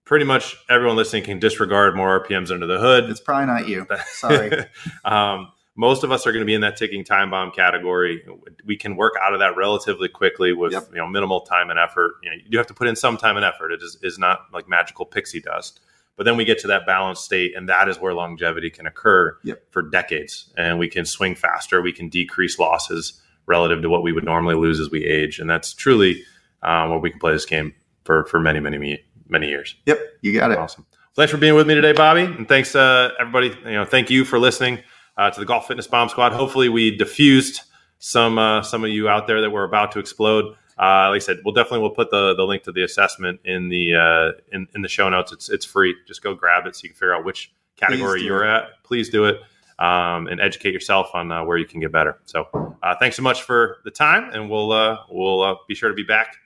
pretty 0.06 0.26
much 0.26 0.56
everyone 0.70 0.96
listening 0.96 1.24
can 1.24 1.40
disregard 1.40 1.96
more 1.96 2.24
rpms 2.24 2.52
under 2.52 2.68
the 2.68 2.80
hood 2.80 3.10
It's 3.10 3.20
probably 3.20 3.46
not 3.48 3.68
you. 3.68 3.88
Sorry. 4.08 4.52
um, 5.06 5.52
most 5.78 6.04
of 6.06 6.12
us 6.12 6.26
are 6.26 6.32
going 6.32 6.42
to 6.42 6.46
be 6.46 6.54
in 6.54 6.62
that 6.62 6.78
ticking 6.78 7.04
time 7.04 7.30
bomb 7.32 7.52
category. 7.52 8.24
We 8.66 8.78
can 8.78 8.96
work 8.96 9.14
out 9.22 9.34
of 9.34 9.40
that 9.40 9.58
relatively 9.58 10.08
quickly 10.08 10.54
with 10.54 10.72
Yep. 10.72 10.88
you 10.92 10.98
know 11.00 11.08
minimal 11.08 11.42
time 11.42 11.70
and 11.70 11.78
effort. 11.78 12.14
You, 12.24 12.30
know, 12.30 12.36
you 12.42 12.50
do 12.50 12.58
have 12.58 12.68
to 12.68 12.74
put 12.74 12.88
in 12.88 12.96
some 12.96 13.18
time 13.18 13.36
and 13.36 13.44
effort. 13.46 13.72
It 13.74 13.82
is, 13.84 13.98
is 14.02 14.18
not 14.18 14.42
like 14.54 14.70
magical 14.70 15.06
pixie 15.06 15.42
dust. 15.42 15.82
But 16.16 16.24
then 16.24 16.38
we 16.38 16.46
get 16.46 16.60
to 16.60 16.68
that 16.68 16.86
balanced 16.86 17.26
state, 17.26 17.58
and 17.58 17.68
that 17.68 17.90
is 17.90 18.00
where 18.00 18.14
longevity 18.14 18.70
can 18.70 18.88
occur 18.88 19.38
Yep. 19.44 19.64
for 19.72 19.82
decades. 19.82 20.50
And 20.56 20.80
we 20.80 20.88
can 20.88 21.04
swing 21.04 21.36
faster. 21.36 21.82
We 21.82 21.92
can 21.92 22.08
decrease 22.08 22.58
losses 22.58 23.22
relative 23.46 23.82
to 23.82 23.90
what 23.90 24.04
we 24.04 24.12
would 24.12 24.24
normally 24.26 24.56
lose 24.56 24.80
as 24.80 24.90
we 24.90 25.06
age. 25.06 25.40
And 25.40 25.50
that's 25.50 25.74
truly 25.74 26.24
um, 26.64 26.90
where 26.90 27.00
we 27.00 27.12
can 27.12 27.20
play 27.20 27.34
this 27.34 27.46
game 27.46 27.74
for 28.04 28.26
for 28.26 28.40
many 28.40 28.60
many 28.60 29.04
many 29.28 29.48
years. 29.48 29.76
Yep. 29.86 30.00
You 30.22 30.34
got 30.34 30.52
it. 30.52 30.58
Awesome. 30.58 30.86
Thanks 31.16 31.32
for 31.32 31.38
being 31.38 31.56
with 31.56 31.66
me 31.66 31.76
today, 31.76 31.94
Bobby, 31.94 32.24
and 32.24 32.48
thanks 32.48 32.76
uh, 32.76 33.12
everybody. 33.20 33.48
You 33.66 33.76
know, 33.76 33.86
thank 33.86 34.10
you 34.10 34.26
for 34.26 34.38
listening 34.38 34.80
uh, 35.18 35.30
to 35.30 35.40
the 35.40 35.46
Golf 35.46 35.68
Fitness 35.68 35.88
Bomb 35.88 36.10
Squad. 36.10 36.34
Hopefully, 36.34 36.68
we 36.68 36.96
diffused 36.96 37.62
some 38.00 38.38
uh, 38.38 38.62
some 38.62 38.84
of 38.84 38.90
you 38.90 39.08
out 39.08 39.28
there 39.28 39.42
that 39.42 39.50
were 39.50 39.64
about 39.64 39.94
to 39.94 40.00
explode. 40.00 40.56
Uh, 40.78 41.08
like 41.10 41.16
I 41.16 41.20
said, 41.20 41.38
we'll 41.46 41.54
definitely 41.54 41.80
we'll 41.80 41.92
put 41.92 42.12
the, 42.12 42.36
the 42.36 42.44
link 42.44 42.64
to 42.64 42.74
the 42.74 42.84
assessment 42.84 43.40
in 43.46 43.70
the 43.70 43.96
uh, 43.96 44.42
in, 44.52 44.68
in 44.76 44.82
the 44.82 44.90
show 44.90 45.08
notes. 45.08 45.32
It's 45.32 45.50
it's 45.50 45.64
free. 45.64 45.96
Just 46.06 46.22
go 46.22 46.36
grab 46.36 46.66
it 46.66 46.76
so 46.76 46.82
you 46.84 46.90
can 46.90 46.96
figure 46.96 47.16
out 47.16 47.24
which 47.24 47.54
category 47.78 48.22
you're 48.22 48.44
it. 48.44 48.50
at. 48.50 48.84
Please 48.84 49.10
do 49.10 49.24
it 49.26 49.40
um, 49.80 50.28
and 50.28 50.40
educate 50.40 50.74
yourself 50.74 51.10
on 51.14 51.32
uh, 51.32 51.44
where 51.44 51.58
you 51.58 51.66
can 51.66 51.80
get 51.80 51.92
better. 51.92 52.20
So, 52.26 52.48
uh, 52.82 52.96
thanks 53.00 53.16
so 53.16 53.24
much 53.24 53.42
for 53.44 53.78
the 53.84 53.92
time, 53.92 54.30
and 54.32 54.50
we'll 54.50 54.72
uh, 54.72 54.98
we'll 55.10 55.42
uh, 55.42 55.56
be 55.68 55.76
sure 55.76 55.90
to 55.90 55.96
be 55.96 56.04
back 56.04 56.38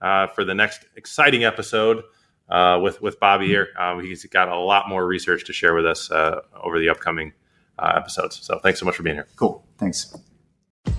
uh, 0.00 0.28
for 0.28 0.44
the 0.44 0.54
next 0.54 0.86
exciting 0.96 1.44
episode 1.44 2.02
uh, 2.48 2.78
with 2.82 3.02
with 3.02 3.20
Bobby 3.20 3.46
here. 3.46 3.68
Um, 3.78 4.02
he's 4.02 4.24
got 4.26 4.48
a 4.48 4.58
lot 4.58 4.88
more 4.88 5.06
research 5.06 5.44
to 5.46 5.52
share 5.52 5.74
with 5.74 5.86
us 5.86 6.10
uh, 6.10 6.40
over 6.62 6.78
the 6.78 6.88
upcoming 6.88 7.32
uh, 7.78 7.92
episodes. 7.96 8.38
So, 8.42 8.58
thanks 8.58 8.80
so 8.80 8.86
much 8.86 8.96
for 8.96 9.02
being 9.02 9.16
here. 9.16 9.28
Cool. 9.36 9.64
Thanks. 9.78 10.16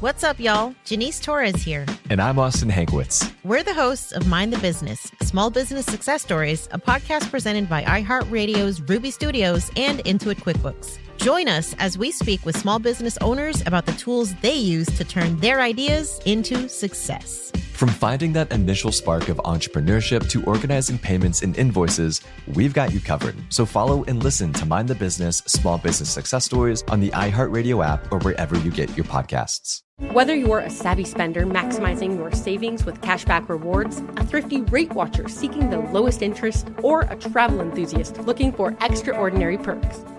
What's 0.01 0.23
up, 0.23 0.39
y'all? 0.39 0.75
Janice 0.85 1.19
Torres 1.19 1.63
here. 1.63 1.85
And 2.09 2.21
I'm 2.21 2.37
Austin 2.39 2.69
Hankwitz. 2.69 3.33
We're 3.43 3.63
the 3.63 3.73
hosts 3.73 4.11
of 4.11 4.27
Mind 4.27 4.53
the 4.53 4.59
Business 4.59 5.11
Small 5.23 5.49
Business 5.49 5.87
Success 5.87 6.21
Stories, 6.21 6.69
a 6.71 6.79
podcast 6.79 7.29
presented 7.31 7.67
by 7.67 7.83
iHeartRadio's 7.83 8.79
Ruby 8.81 9.11
Studios 9.11 9.71
and 9.75 9.99
Intuit 10.05 10.37
QuickBooks. 10.37 10.99
Join 11.19 11.49
us 11.49 11.75
as 11.79 11.97
we 11.97 12.11
speak 12.11 12.45
with 12.45 12.57
small 12.57 12.79
business 12.79 13.17
owners 13.19 13.61
about 13.65 13.85
the 13.85 13.91
tools 13.91 14.33
they 14.35 14.55
use 14.55 14.87
to 14.95 15.03
turn 15.03 15.35
their 15.39 15.59
ideas 15.59 16.21
into 16.25 16.69
success. 16.69 17.51
From 17.73 17.89
finding 17.89 18.31
that 18.33 18.53
initial 18.53 18.93
spark 18.93 19.27
of 19.27 19.35
entrepreneurship 19.39 20.29
to 20.29 20.41
organizing 20.45 20.97
payments 20.97 21.41
and 21.41 21.57
invoices, 21.57 22.21
we've 22.55 22.73
got 22.73 22.93
you 22.93 23.01
covered. 23.01 23.35
So 23.49 23.65
follow 23.65 24.05
and 24.05 24.23
listen 24.23 24.53
to 24.53 24.65
Mind 24.65 24.87
the 24.87 24.95
Business 24.95 25.39
Small 25.39 25.77
Business 25.77 26.09
Success 26.09 26.45
Stories 26.45 26.83
on 26.87 27.01
the 27.01 27.09
iHeartRadio 27.09 27.85
app 27.85 28.09
or 28.13 28.19
wherever 28.19 28.57
you 28.57 28.71
get 28.71 28.95
your 28.95 29.05
podcasts. 29.05 29.81
Whether 30.13 30.33
you're 30.33 30.59
a 30.59 30.69
savvy 30.69 31.03
spender 31.03 31.45
maximizing 31.45 32.15
your 32.15 32.31
savings 32.31 32.85
with 32.85 33.01
cashback 33.01 33.49
rewards, 33.49 33.97
a 34.15 34.25
thrifty 34.25 34.61
rate 34.61 34.93
watcher 34.93 35.27
seeking 35.27 35.69
the 35.69 35.79
lowest 35.79 36.21
interest, 36.21 36.69
or 36.81 37.01
a 37.01 37.17
travel 37.17 37.59
enthusiast 37.59 38.17
looking 38.19 38.53
for 38.53 38.77
extraordinary 38.79 39.57
perks, 39.57 39.99